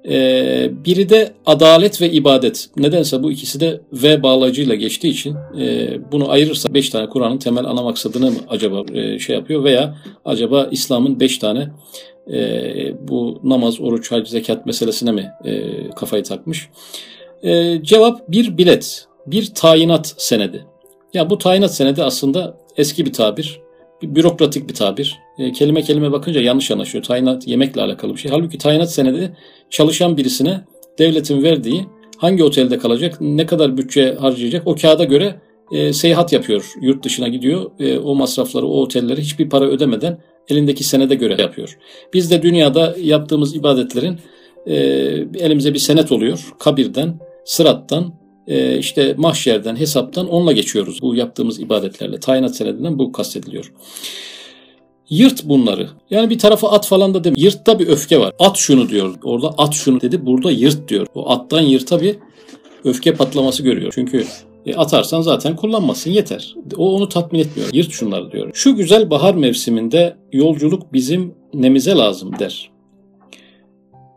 e, 0.10 0.70
biri 0.86 1.10
de 1.10 1.34
adalet 1.46 2.02
ve 2.02 2.12
ibadet. 2.12 2.70
Nedense 2.78 3.24
bu 3.24 3.32
ikisi 3.32 3.60
de 3.60 3.82
ve 3.94 4.24
bağlacıyla 4.24 4.76
geçtiği 4.76 5.08
için 5.08 5.36
e, 5.60 5.98
bunu 6.12 6.32
ayırırsa 6.32 6.74
beş 6.74 6.90
tane 6.90 7.10
Kur'an'ın 7.10 7.38
temel 7.38 7.66
ana 7.66 7.82
maksadını 7.82 8.32
mı 8.32 8.40
acaba 8.50 8.84
şey 9.20 9.36
yapıyor 9.36 9.64
veya 9.64 9.98
acaba 10.26 10.68
İslam'ın 10.72 11.20
beş 11.20 11.38
tane 11.38 11.68
bu 13.08 13.42
namaz, 13.44 13.82
oruç, 13.82 14.12
hac, 14.12 14.28
zekat 14.28 14.66
meselesine 14.66 15.12
mi 15.12 15.32
kafayı 15.96 16.24
takmış? 16.24 16.70
Cevap 17.82 18.32
bir 18.32 18.58
bilet, 18.58 19.08
bir 19.28 19.54
tayinat 19.54 20.16
senedi. 20.18 20.66
Ya 21.14 21.30
bu 21.30 21.38
tayinat 21.38 21.76
senedi 21.76 22.04
aslında 22.04 22.58
eski 22.78 23.06
bir 23.06 23.14
tabir. 23.14 23.62
Bir 24.02 24.16
bürokratik 24.16 24.70
bir 24.70 24.74
tabir. 24.74 25.20
E, 25.38 25.52
kelime 25.52 25.82
kelime 25.82 26.12
bakınca 26.12 26.42
yanlış 26.42 26.72
anlaşıyor. 26.72 27.04
Tayinat 27.04 27.48
yemekle 27.48 27.82
alakalı 27.82 28.14
bir 28.14 28.20
şey. 28.20 28.32
Halbuki 28.32 28.58
tayinat 28.58 28.94
senedi 28.94 29.38
çalışan 29.70 30.18
birisine 30.18 30.62
devletin 31.00 31.44
verdiği 31.44 31.86
hangi 32.18 32.44
otelde 32.44 32.78
kalacak, 32.78 33.18
ne 33.22 33.46
kadar 33.46 33.78
bütçe 33.78 34.16
harcayacak 34.20 34.68
o 34.68 34.76
kağıda 34.76 35.04
göre 35.04 35.42
e, 35.72 35.94
seyahat 35.94 36.34
yapıyor. 36.34 36.74
Yurt 36.82 37.04
dışına 37.04 37.28
gidiyor. 37.28 37.72
E, 37.80 38.00
o 38.00 38.16
masrafları, 38.16 38.66
o 38.66 38.82
otelleri 38.82 39.22
hiçbir 39.22 39.50
para 39.50 39.66
ödemeden 39.66 40.18
elindeki 40.50 40.84
senede 40.84 41.16
göre 41.16 41.42
yapıyor. 41.42 41.78
Biz 42.14 42.32
de 42.32 42.42
dünyada 42.42 42.96
yaptığımız 43.02 43.56
ibadetlerin 43.56 44.20
e, 44.66 44.76
elimize 45.40 45.74
bir 45.74 45.80
senet 45.80 46.12
oluyor. 46.12 46.54
Kabirden, 46.60 47.20
sırattan, 47.46 48.14
e, 48.48 48.78
işte 48.78 49.14
mahşerden, 49.18 49.76
hesaptan 49.76 50.30
onunla 50.30 50.52
geçiyoruz 50.52 51.02
bu 51.02 51.16
yaptığımız 51.16 51.60
ibadetlerle. 51.60 52.20
Tayinat 52.20 52.56
senedinden 52.56 53.00
bu 53.00 53.12
kastediliyor. 53.12 53.72
Yırt 55.10 55.44
bunları. 55.44 55.90
Yani 56.10 56.30
bir 56.30 56.40
tarafa 56.40 56.70
at 56.70 56.88
falan 56.88 57.14
da 57.14 57.24
demiyor. 57.24 57.42
Yırtta 57.42 57.80
bir 57.80 57.88
öfke 57.88 58.20
var. 58.20 58.34
At 58.40 58.58
şunu 58.58 58.90
diyor. 58.90 59.16
Orada 59.24 59.54
at 59.58 59.74
şunu 59.74 60.02
dedi. 60.02 60.26
Burada 60.26 60.52
yırt 60.52 60.90
diyor. 60.90 61.08
O 61.16 61.30
attan 61.30 61.62
yırta 61.62 62.02
bir 62.02 62.16
öfke 62.84 63.14
patlaması 63.14 63.64
görüyor. 63.64 63.92
Çünkü 63.96 64.26
e, 64.66 64.76
atarsan 64.76 65.22
zaten 65.22 65.56
kullanmasın 65.56 66.12
yeter. 66.12 66.56
O 66.78 66.96
onu 66.96 67.10
tatmin 67.10 67.40
etmiyor. 67.40 67.70
Yırt 67.74 67.92
şunları 67.92 68.32
diyor. 68.32 68.52
Şu 68.54 68.76
güzel 68.76 69.10
bahar 69.10 69.36
mevsiminde 69.36 70.18
yolculuk 70.34 70.94
bizim 70.94 71.36
nemize 71.54 71.92
lazım 71.92 72.40
der. 72.40 72.75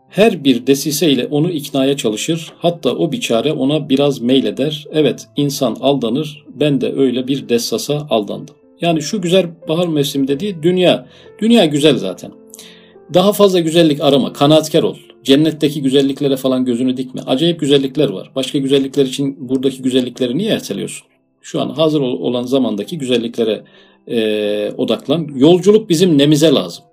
Her 0.08 0.44
bir 0.44 0.66
desise 0.66 1.10
ile 1.10 1.26
onu 1.26 1.50
iknaya 1.50 1.96
çalışır. 1.96 2.52
Hatta 2.58 2.94
o 2.94 3.12
biçare 3.12 3.52
ona 3.52 3.88
biraz 3.88 4.20
meyleder. 4.20 4.86
Evet 4.92 5.28
insan 5.36 5.76
aldanır. 5.80 6.44
Ben 6.54 6.80
de 6.80 6.92
öyle 6.92 7.28
bir 7.28 7.48
dessasa 7.48 8.06
aldandım. 8.10 8.54
Yani 8.80 9.02
şu 9.02 9.22
güzel 9.22 9.46
bahar 9.68 9.88
mevsimi 9.88 10.28
dediği 10.28 10.62
dünya. 10.62 11.06
Dünya 11.40 11.64
güzel 11.64 11.98
zaten. 11.98 12.32
Daha 13.14 13.32
fazla 13.32 13.60
güzellik 13.60 14.00
arama. 14.00 14.32
Kanaatkar 14.32 14.82
ol. 14.82 14.96
Cennetteki 15.24 15.82
güzelliklere 15.82 16.36
falan 16.36 16.64
gözünü 16.64 16.96
dikme. 16.96 17.20
Acayip 17.26 17.60
güzellikler 17.60 18.08
var. 18.08 18.30
Başka 18.36 18.58
güzellikler 18.58 19.04
için 19.04 19.48
buradaki 19.48 19.82
güzellikleri 19.82 20.38
niye 20.38 20.50
erteliyorsun? 20.50 21.06
Şu 21.42 21.60
an 21.60 21.68
hazır 21.68 22.00
olan 22.00 22.42
zamandaki 22.42 22.98
güzelliklere 22.98 23.64
e, 24.08 24.72
odaklan. 24.76 25.28
Yolculuk 25.34 25.88
bizim 25.88 26.18
nemize 26.18 26.52
lazım. 26.52 26.84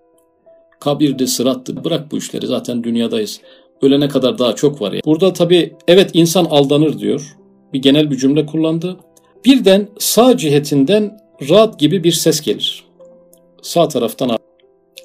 Kabirdi, 0.80 1.28
sırattı. 1.28 1.84
Bırak 1.84 2.12
bu 2.12 2.18
işleri. 2.18 2.48
Zaten 2.48 2.84
dünyadayız. 2.84 3.42
Ölene 3.82 4.08
kadar 4.08 4.38
daha 4.38 4.56
çok 4.56 4.82
var 4.82 4.92
ya. 4.92 5.02
Burada 5.06 5.34
tabii 5.34 5.76
evet 5.88 6.10
insan 6.14 6.46
aldanır 6.46 7.00
diyor. 7.00 7.36
Bir 7.74 7.82
genel 7.82 8.12
bir 8.12 8.18
cümle 8.18 8.46
kullandı. 8.46 8.98
Birden 9.46 9.88
sağ 10.00 10.38
cihetinden 10.38 11.18
rad 11.50 11.80
gibi 11.80 12.04
bir 12.04 12.12
ses 12.12 12.42
gelir. 12.42 12.84
Sağ 13.62 13.88
taraftan 13.88 14.38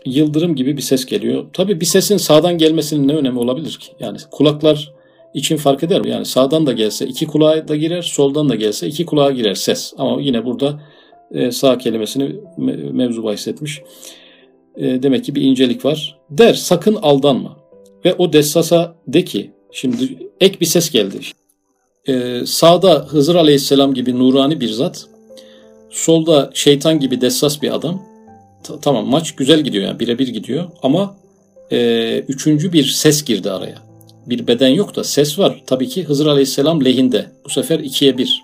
yıldırım 0.06 0.54
gibi 0.54 0.76
bir 0.76 0.82
ses 0.82 1.06
geliyor. 1.06 1.46
Tabii 1.52 1.80
bir 1.80 1.86
sesin 1.86 2.16
sağdan 2.16 2.58
gelmesinin 2.58 3.08
ne 3.08 3.14
önemi 3.14 3.38
olabilir 3.38 3.78
ki? 3.80 3.92
Yani 4.00 4.18
kulaklar 4.30 4.92
için 5.34 5.56
fark 5.56 5.82
eder 5.82 6.00
mi? 6.00 6.10
Yani 6.10 6.24
sağdan 6.24 6.66
da 6.66 6.72
gelse 6.72 7.06
iki 7.06 7.26
kulağa 7.26 7.68
da 7.68 7.76
girer, 7.76 8.02
soldan 8.02 8.48
da 8.48 8.54
gelse 8.54 8.86
iki 8.86 9.06
kulağa 9.06 9.30
girer 9.30 9.54
ses. 9.54 9.92
Ama 9.98 10.20
yine 10.20 10.44
burada 10.44 10.80
e, 11.34 11.50
sağ 11.50 11.78
kelimesini 11.78 12.36
mevzu 12.92 13.24
bahsetmiş. 13.24 13.82
E, 14.76 15.02
demek 15.02 15.24
ki 15.24 15.34
bir 15.34 15.42
incelik 15.42 15.84
var. 15.84 16.18
Der 16.30 16.54
sakın 16.54 16.96
aldanma. 17.02 17.56
Ve 18.04 18.14
o 18.14 18.32
dessasa 18.32 18.96
de 19.08 19.24
ki 19.24 19.50
şimdi 19.72 20.28
ek 20.40 20.60
bir 20.60 20.66
ses 20.66 20.90
geldi. 20.90 21.16
E, 22.08 22.42
sağda 22.46 23.06
Hızır 23.08 23.34
Aleyhisselam 23.34 23.94
gibi 23.94 24.18
nurani 24.18 24.60
bir 24.60 24.68
zat. 24.68 25.06
Solda 25.90 26.50
şeytan 26.54 27.00
gibi 27.00 27.20
dessas 27.20 27.62
bir 27.62 27.74
adam. 27.74 28.02
Ta, 28.64 28.80
tamam 28.80 29.06
maç 29.06 29.36
güzel 29.36 29.60
gidiyor 29.60 29.84
yani 29.84 30.00
birebir 30.00 30.28
gidiyor 30.28 30.64
ama 30.82 31.16
e, 31.72 32.18
üçüncü 32.28 32.72
bir 32.72 32.84
ses 32.84 33.24
girdi 33.24 33.50
araya. 33.50 33.78
Bir 34.26 34.46
beden 34.46 34.68
yok 34.68 34.96
da 34.96 35.04
ses 35.04 35.38
var. 35.38 35.62
Tabii 35.66 35.88
ki 35.88 36.04
Hızır 36.04 36.26
Aleyhisselam 36.26 36.84
lehinde. 36.84 37.26
Bu 37.44 37.48
sefer 37.48 37.78
ikiye 37.78 38.18
bir. 38.18 38.42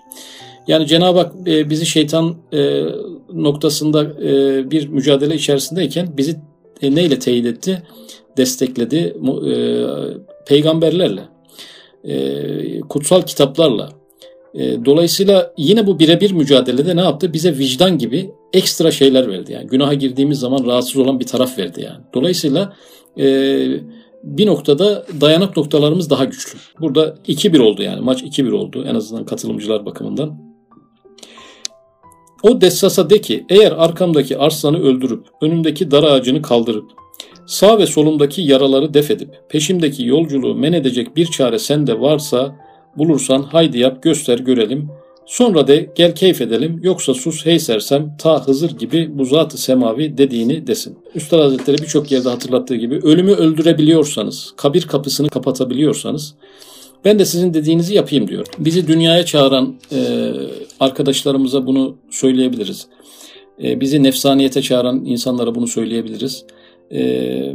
Yani 0.67 0.87
Cenab-ı 0.87 1.19
Hak 1.19 1.33
e, 1.47 1.69
bizi 1.69 1.85
şeytan 1.85 2.35
e, 2.53 2.83
noktasında 3.33 4.03
e, 4.03 4.71
bir 4.71 4.87
mücadele 4.87 5.35
içerisindeyken 5.35 6.17
bizi 6.17 6.35
e, 6.81 6.95
neyle 6.95 7.19
teyit 7.19 7.45
etti? 7.45 7.83
Destekledi. 8.37 9.15
E, 9.49 9.53
peygamberlerle, 10.45 11.21
e, 12.03 12.79
kutsal 12.79 13.21
kitaplarla. 13.21 13.89
E, 14.53 14.85
dolayısıyla 14.85 15.53
yine 15.57 15.87
bu 15.87 15.99
birebir 15.99 16.31
mücadelede 16.31 16.95
ne 16.95 17.01
yaptı? 17.01 17.33
Bize 17.33 17.57
vicdan 17.57 17.97
gibi 17.97 18.31
ekstra 18.53 18.91
şeyler 18.91 19.27
verdi. 19.27 19.51
Yani 19.53 19.67
günaha 19.67 19.93
girdiğimiz 19.93 20.39
zaman 20.39 20.65
rahatsız 20.65 20.97
olan 20.97 21.19
bir 21.19 21.25
taraf 21.25 21.57
verdi 21.57 21.81
yani. 21.81 22.03
Dolayısıyla 22.13 22.73
e, 23.19 23.25
bir 24.23 24.45
noktada 24.45 25.05
dayanak 25.21 25.57
noktalarımız 25.57 26.09
daha 26.09 26.25
güçlü. 26.25 26.59
Burada 26.79 27.15
2-1 27.27 27.59
oldu 27.59 27.83
yani. 27.83 28.01
Maç 28.01 28.23
2-1 28.23 28.51
oldu 28.51 28.85
en 28.87 28.95
azından 28.95 29.25
katılımcılar 29.25 29.85
bakımından. 29.85 30.46
O 32.43 32.61
Dessas'a 32.61 33.09
de 33.09 33.21
ki 33.21 33.45
eğer 33.49 33.71
arkamdaki 33.71 34.37
arslanı 34.37 34.83
öldürüp 34.83 35.25
önümdeki 35.41 35.91
dar 35.91 36.03
ağacını 36.03 36.41
kaldırıp 36.41 36.91
sağ 37.47 37.79
ve 37.79 37.85
solumdaki 37.85 38.41
yaraları 38.41 38.93
def 38.93 39.11
edip 39.11 39.29
peşimdeki 39.49 40.05
yolculuğu 40.05 40.55
men 40.55 40.73
edecek 40.73 41.15
bir 41.15 41.25
çare 41.25 41.59
sende 41.59 41.99
varsa 41.99 42.55
bulursan 42.97 43.43
haydi 43.43 43.79
yap 43.79 44.03
göster 44.03 44.39
görelim. 44.39 44.89
Sonra 45.25 45.67
de 45.67 45.89
gel 45.95 46.15
keyif 46.15 46.41
edelim 46.41 46.79
yoksa 46.83 47.13
sus 47.13 47.45
hey 47.45 47.59
sersem 47.59 48.17
ta 48.19 48.47
Hızır 48.47 48.71
gibi 48.71 49.09
bu 49.17 49.25
zat-ı 49.25 49.57
semavi 49.57 50.17
dediğini 50.17 50.67
desin. 50.67 50.97
Üstad 51.15 51.39
Hazretleri 51.39 51.77
birçok 51.77 52.11
yerde 52.11 52.29
hatırlattığı 52.29 52.75
gibi 52.75 52.95
ölümü 52.95 53.31
öldürebiliyorsanız, 53.31 54.53
kabir 54.57 54.81
kapısını 54.81 55.29
kapatabiliyorsanız 55.29 56.35
ben 57.05 57.19
de 57.19 57.25
sizin 57.25 57.53
dediğinizi 57.53 57.95
yapayım 57.95 58.27
diyor. 58.27 58.45
Bizi 58.59 58.87
dünyaya 58.87 59.25
çağıran 59.25 59.75
e, 59.91 60.31
arkadaşlarımıza 60.79 61.67
bunu 61.67 61.97
söyleyebiliriz. 62.09 62.87
E, 63.63 63.79
bizi 63.79 64.03
nefsaniyete 64.03 64.61
çağıran 64.61 65.05
insanlara 65.05 65.55
bunu 65.55 65.67
söyleyebiliriz. 65.67 66.45
E, 66.91 67.53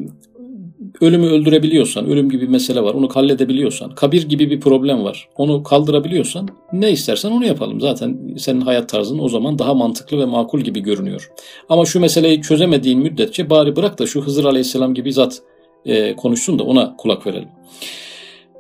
ölümü 1.00 1.26
öldürebiliyorsan, 1.26 2.07
ölüm 2.07 2.31
gibi 2.31 2.42
bir 2.42 2.48
mesele 2.48 2.83
var, 2.83 2.94
onu 2.94 3.09
halledebiliyorsan, 3.09 3.94
kabir 3.94 4.28
gibi 4.28 4.50
bir 4.50 4.61
problem 4.61 5.05
var, 5.05 5.28
onu 5.37 5.62
kaldırabiliyorsan 5.62 6.48
ne 6.72 6.90
istersen 6.90 7.31
onu 7.31 7.46
yapalım. 7.46 7.81
Zaten 7.81 8.18
senin 8.38 8.61
hayat 8.61 8.88
tarzın 8.88 9.18
o 9.18 9.28
zaman 9.28 9.59
daha 9.59 9.74
mantıklı 9.74 10.18
ve 10.18 10.24
makul 10.24 10.61
gibi 10.61 10.81
görünüyor. 10.81 11.31
Ama 11.68 11.85
şu 11.85 12.00
meseleyi 12.00 12.42
çözemediğin 12.42 12.98
müddetçe 12.98 13.50
bari 13.50 13.76
bırak 13.76 13.98
da 13.98 14.07
şu 14.07 14.20
Hızır 14.20 14.44
Aleyhisselam 14.44 14.94
gibi 14.94 15.12
zat 15.12 15.42
e, 15.85 16.16
konuşsun 16.16 16.59
da 16.59 16.62
ona 16.62 16.96
kulak 16.96 17.26
verelim. 17.26 17.48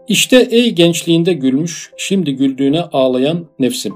İşte 0.08 0.48
ey 0.50 0.70
gençliğinde 0.70 1.32
gülmüş, 1.32 1.90
şimdi 1.96 2.36
güldüğüne 2.36 2.80
ağlayan 2.80 3.46
nefsim. 3.58 3.94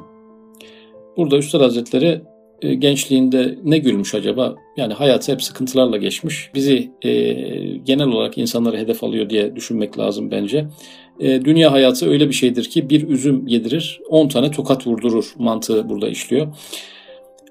Burada 1.17 1.37
Üstad 1.39 1.61
Hazretleri 1.61 2.21
e, 2.63 2.75
gençliğinde 2.75 3.59
ne 3.65 3.79
gülmüş 3.79 4.15
acaba? 4.15 4.55
Yani 4.77 4.95
hayatı 4.95 5.33
hep 5.33 5.43
sıkıntılarla 5.43 5.97
geçmiş. 5.97 6.51
Bizi 6.55 6.91
e, 7.03 7.13
genel 7.77 8.07
olarak 8.07 8.39
insanları 8.39 8.77
hedef 8.77 9.05
alıyor 9.05 9.31
diye 9.31 9.57
düşünmek 9.57 9.99
lazım 9.99 10.31
bence. 10.31 10.67
E, 11.21 11.45
dünya 11.45 11.73
hayatı 11.73 12.11
öyle 12.11 12.29
bir 12.29 12.35
şeydir 12.35 12.65
ki 12.65 12.91
bir 12.91 13.09
üzüm 13.09 13.47
yedirir, 13.47 14.01
10 14.09 14.29
tane 14.29 14.51
tokat 14.51 14.87
vurdurur 14.87 15.33
mantığı 15.39 15.89
burada 15.89 16.09
işliyor. 16.09 16.47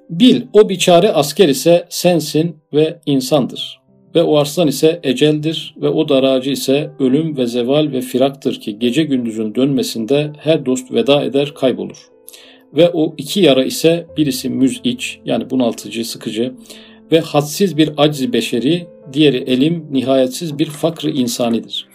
Bil 0.10 0.42
o 0.54 0.70
biçare 0.70 1.12
asker 1.12 1.50
ise 1.50 1.86
sensin 1.90 2.58
ve 2.74 3.00
insandır. 3.06 3.85
Ve 4.16 4.24
o 4.24 4.38
arslan 4.38 4.68
ise 4.68 5.00
eceldir 5.04 5.76
ve 5.82 5.90
o 5.90 6.10
daracı 6.10 6.52
ise 6.52 6.92
ölüm 7.00 7.38
ve 7.38 7.48
zeval 7.48 7.92
ve 7.92 8.02
firaktır 8.02 8.60
ki 8.60 8.80
gece 8.80 9.04
gündüzün 9.04 9.56
dönmesinde 9.56 10.32
her 10.38 10.66
dost 10.66 10.92
veda 10.92 11.24
eder 11.24 11.54
kaybolur. 11.54 12.08
Ve 12.76 12.90
o 12.94 13.14
iki 13.18 13.40
yara 13.40 13.64
ise 13.64 14.08
birisi 14.18 14.50
müziç 14.50 15.20
yani 15.26 15.50
bunaltıcı, 15.50 16.06
sıkıcı 16.06 16.54
ve 17.12 17.20
hadsiz 17.20 17.78
bir 17.78 17.92
aczi 17.98 18.34
beşeri, 18.34 18.88
diğeri 19.14 19.38
elim, 19.38 19.88
nihayetsiz 19.92 20.60
bir 20.60 20.66
fakrı 20.66 21.10
insanidir. 21.10 21.88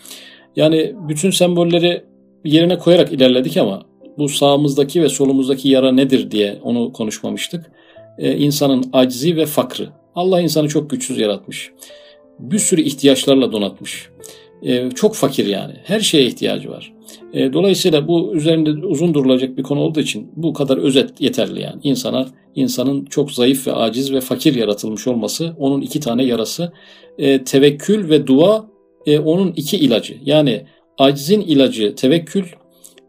Yani 0.56 0.94
bütün 1.08 1.30
sembolleri 1.30 2.04
yerine 2.44 2.78
koyarak 2.78 3.12
ilerledik 3.12 3.56
ama 3.56 3.82
bu 4.18 4.28
sağımızdaki 4.28 5.02
ve 5.02 5.08
solumuzdaki 5.08 5.68
yara 5.68 5.92
nedir 5.92 6.30
diye 6.30 6.58
onu 6.62 6.92
konuşmamıştık. 6.92 7.72
Ee, 8.18 8.36
insanın 8.36 8.84
aczi 8.92 9.36
ve 9.36 9.46
fakrı. 9.46 9.88
Allah 10.14 10.40
insanı 10.40 10.68
çok 10.68 10.90
güçsüz 10.90 11.18
yaratmış 11.18 11.70
bir 12.40 12.58
sürü 12.58 12.82
ihtiyaçlarla 12.82 13.52
donatmış. 13.52 14.08
E, 14.62 14.90
çok 14.90 15.14
fakir 15.14 15.46
yani. 15.46 15.74
Her 15.84 16.00
şeye 16.00 16.24
ihtiyacı 16.24 16.70
var. 16.70 16.92
E, 17.32 17.52
dolayısıyla 17.52 18.08
bu 18.08 18.34
üzerinde 18.34 18.70
uzun 18.86 19.14
durulacak 19.14 19.56
bir 19.56 19.62
konu 19.62 19.80
olduğu 19.80 20.00
için 20.00 20.30
bu 20.36 20.52
kadar 20.52 20.78
özet 20.78 21.20
yeterli 21.20 21.60
yani. 21.60 21.80
İnsana 21.82 22.26
insanın 22.54 23.04
çok 23.04 23.32
zayıf 23.32 23.66
ve 23.66 23.72
aciz 23.72 24.12
ve 24.12 24.20
fakir 24.20 24.54
yaratılmış 24.54 25.06
olması, 25.06 25.54
onun 25.58 25.80
iki 25.80 26.00
tane 26.00 26.24
yarası. 26.24 26.72
E, 27.18 27.44
tevekkül 27.44 28.08
ve 28.08 28.26
dua 28.26 28.66
e, 29.06 29.18
onun 29.18 29.52
iki 29.52 29.76
ilacı. 29.76 30.16
Yani 30.24 30.66
acizin 30.98 31.40
ilacı 31.40 31.94
tevekkül, 31.94 32.44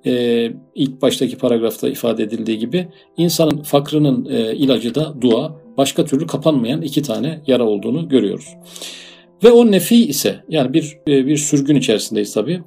e, 0.05 0.51
ilk 0.75 1.01
baştaki 1.01 1.37
paragrafta 1.37 1.89
ifade 1.89 2.23
edildiği 2.23 2.59
gibi 2.59 2.87
insanın 3.17 3.63
fakrının 3.63 4.27
e, 4.31 4.55
ilacı 4.55 4.95
da 4.95 5.21
dua. 5.21 5.61
Başka 5.77 6.05
türlü 6.05 6.27
kapanmayan 6.27 6.81
iki 6.81 7.01
tane 7.01 7.41
yara 7.47 7.63
olduğunu 7.63 8.09
görüyoruz. 8.09 8.47
Ve 9.43 9.51
o 9.51 9.71
nefi 9.71 10.05
ise 10.05 10.43
yani 10.49 10.73
bir 10.73 10.97
e, 11.07 11.25
bir 11.25 11.37
sürgün 11.37 11.75
içerisindeyiz 11.75 12.33
tabi. 12.33 12.61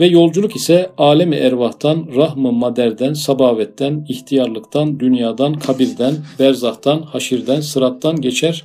Ve 0.00 0.06
yolculuk 0.06 0.56
ise 0.56 0.90
alemi 0.98 1.36
ervahtan, 1.36 2.08
rahmı 2.16 2.52
maderden, 2.52 3.12
sabavetten, 3.12 4.06
ihtiyarlıktan, 4.08 5.00
dünyadan, 5.00 5.54
kabirden, 5.54 6.14
berzahtan, 6.38 7.02
haşirden, 7.02 7.60
sırattan 7.60 8.20
geçer 8.20 8.64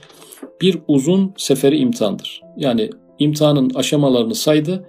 bir 0.61 0.77
uzun 0.87 1.33
seferi 1.37 1.77
imtihandır. 1.77 2.41
Yani 2.57 2.89
imtihanın 3.19 3.69
aşamalarını 3.69 4.35
saydı 4.35 4.85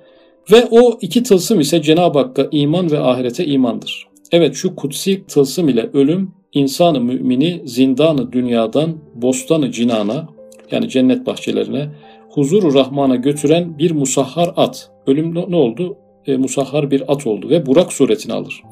ve 0.53 0.69
o 0.71 0.99
iki 1.01 1.23
tılsım 1.23 1.61
ise 1.61 1.83
Cenab-ı 1.83 2.19
Hakk'a 2.19 2.49
iman 2.51 2.91
ve 2.91 3.01
ahirete 3.01 3.47
imandır. 3.47 4.07
Evet 4.33 4.55
şu 4.55 4.77
kutsi 4.77 5.27
tılsım 5.27 5.69
ile 5.69 5.91
ölüm 5.93 6.35
insanı 6.53 7.01
mümini 7.01 7.63
zindanı 7.65 8.33
dünyadan 8.33 8.97
bostanı 9.15 9.71
cinana 9.71 10.29
yani 10.71 10.89
cennet 10.89 11.27
bahçelerine 11.27 11.89
huzuru 12.37 12.75
rahmana 12.75 13.17
götüren 13.17 13.79
bir 13.79 13.91
musahhar 13.91 14.53
at. 14.57 14.91
Ölüm 15.07 15.35
ne 15.35 15.57
oldu? 15.57 15.97
E, 16.27 16.37
musahhar 16.37 16.91
bir 16.91 17.13
at 17.13 17.27
oldu 17.27 17.49
ve 17.51 17.67
Burak 17.67 17.93
suretini 17.93 18.33
alır. 18.33 18.63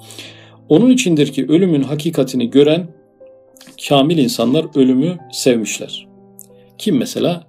Onun 0.68 0.90
içindir 0.90 1.32
ki 1.32 1.46
ölümün 1.48 1.82
hakikatini 1.82 2.50
gören 2.50 2.86
kamil 3.88 4.18
insanlar 4.18 4.66
ölümü 4.74 5.18
sevmişler. 5.32 6.06
Kim 6.78 6.96
mesela? 6.96 7.46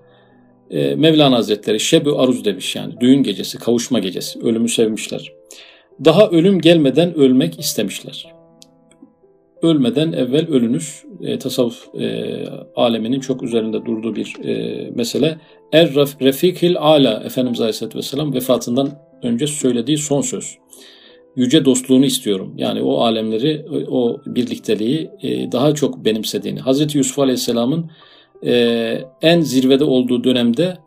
E, 0.72 0.96
Mevlana 0.96 1.36
Hazretleri 1.36 1.80
Şebu 1.80 2.20
Aruz 2.20 2.46
demiş 2.46 2.76
yani 2.76 2.94
düğün 3.00 3.24
gecesi, 3.24 3.58
kavuşma 3.58 4.00
gecesi. 4.00 4.40
Ölümü 4.40 4.70
sevmişler. 4.70 5.32
Daha 6.06 6.28
ölüm 6.28 6.62
gelmeden 6.62 7.14
ölmek 7.14 7.60
istemişler 7.60 8.35
ölmeden 9.66 10.12
evvel 10.12 10.48
ölünüz 10.48 11.04
e, 11.22 11.40
tasavvuf 11.40 11.96
e, 12.00 12.34
aleminin 12.76 13.20
çok 13.20 13.44
üzerinde 13.44 13.86
durduğu 13.86 14.16
bir 14.16 14.36
e, 14.44 14.92
mesele. 14.96 15.38
Er 15.72 15.94
refikil 16.22 16.78
ala 16.78 17.24
Efendimiz 17.24 17.62
Aleyhisselatü 17.62 17.98
Vesselam 17.98 18.34
vefatından 18.34 18.90
önce 19.24 19.48
söylediği 19.48 19.98
son 19.98 20.22
söz. 20.22 20.58
Yüce 21.36 21.66
dostluğunu 21.66 22.06
istiyorum. 22.06 22.54
Yani 22.58 22.82
o 22.82 22.98
alemleri, 22.98 23.66
o 23.90 24.22
birlikteliği 24.26 25.10
e, 25.22 25.52
daha 25.52 25.76
çok 25.76 26.06
benimsediğini. 26.06 26.60
Hazreti 26.60 26.98
Yusuf 26.98 27.20
Aleyhisselam'ın 27.20 27.92
e, 28.46 29.02
en 29.22 29.42
zirvede 29.42 29.84
olduğu 29.84 30.24
dönemde 30.24 30.78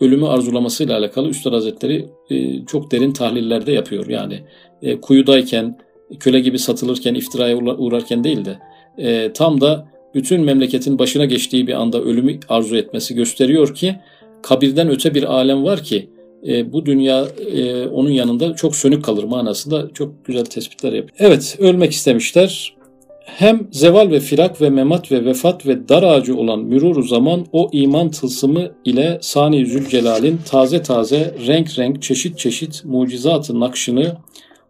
ölümü 0.00 0.26
arzulamasıyla 0.26 0.98
alakalı 0.98 1.28
Üstad 1.28 1.52
Hazretleri 1.52 2.08
e, 2.30 2.64
çok 2.66 2.92
derin 2.92 3.12
tahlillerde 3.12 3.72
yapıyor. 3.72 4.08
Yani 4.08 4.40
e, 4.82 5.00
kuyudayken, 5.00 5.78
köle 6.20 6.40
gibi 6.40 6.58
satılırken, 6.58 7.14
iftiraya 7.14 7.56
uğrarken 7.56 8.24
değil 8.24 8.44
de 8.44 8.58
e, 8.98 9.32
tam 9.32 9.60
da 9.60 9.88
bütün 10.14 10.40
memleketin 10.40 10.98
başına 10.98 11.24
geçtiği 11.24 11.66
bir 11.66 11.72
anda 11.72 12.02
ölümü 12.02 12.38
arzu 12.48 12.76
etmesi 12.76 13.14
gösteriyor 13.14 13.74
ki 13.74 13.96
kabirden 14.42 14.88
öte 14.88 15.14
bir 15.14 15.22
alem 15.22 15.64
var 15.64 15.82
ki 15.82 16.10
e, 16.46 16.72
bu 16.72 16.86
dünya 16.86 17.26
e, 17.52 17.86
onun 17.86 18.10
yanında 18.10 18.54
çok 18.54 18.76
sönük 18.76 19.04
kalır 19.04 19.24
manasında 19.24 19.90
çok 19.94 20.24
güzel 20.24 20.44
tespitler 20.44 20.92
yapıyor. 20.92 21.16
Evet 21.18 21.56
ölmek 21.60 21.92
istemişler. 21.92 22.76
Hem 23.24 23.68
zeval 23.70 24.10
ve 24.10 24.20
firak 24.20 24.62
ve 24.62 24.70
memat 24.70 25.12
ve 25.12 25.24
vefat 25.24 25.66
ve 25.66 25.88
dar 25.88 26.02
ağacı 26.02 26.36
olan 26.36 26.60
müruru 26.60 27.02
zaman 27.02 27.46
o 27.52 27.68
iman 27.72 28.10
tılsımı 28.10 28.70
ile 28.84 29.18
Sani 29.22 29.66
Zülcelal'in 29.66 30.40
taze 30.50 30.82
taze 30.82 31.34
renk 31.46 31.78
renk 31.78 32.02
çeşit 32.02 32.38
çeşit 32.38 32.84
mucizatı 32.84 33.60
nakşını 33.60 34.16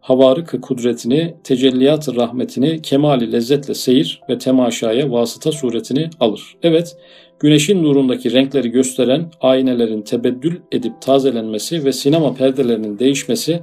havarık 0.07 0.63
kudretini, 0.63 1.35
tecelliyat 1.45 2.17
rahmetini 2.17 2.83
kemali 2.83 3.33
lezzetle 3.33 3.75
seyir 3.75 4.21
ve 4.29 4.39
temaşaya 4.39 5.13
vasıta 5.13 5.53
suretini 5.53 6.11
alır. 6.21 6.57
Evet, 6.63 6.97
güneşin 7.39 7.85
nurundaki 7.85 8.33
renkleri 8.33 8.69
gösteren 8.69 9.31
aynelerin 9.41 10.03
tebeddül 10.03 10.57
edip 10.73 11.03
tazelenmesi 11.03 11.85
ve 11.85 11.93
sinema 11.93 12.35
perdelerinin 12.35 12.99
değişmesi 12.99 13.61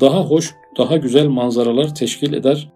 daha 0.00 0.24
hoş, 0.24 0.54
daha 0.78 0.96
güzel 0.96 1.26
manzaralar 1.26 1.94
teşkil 1.94 2.32
eder 2.32 2.68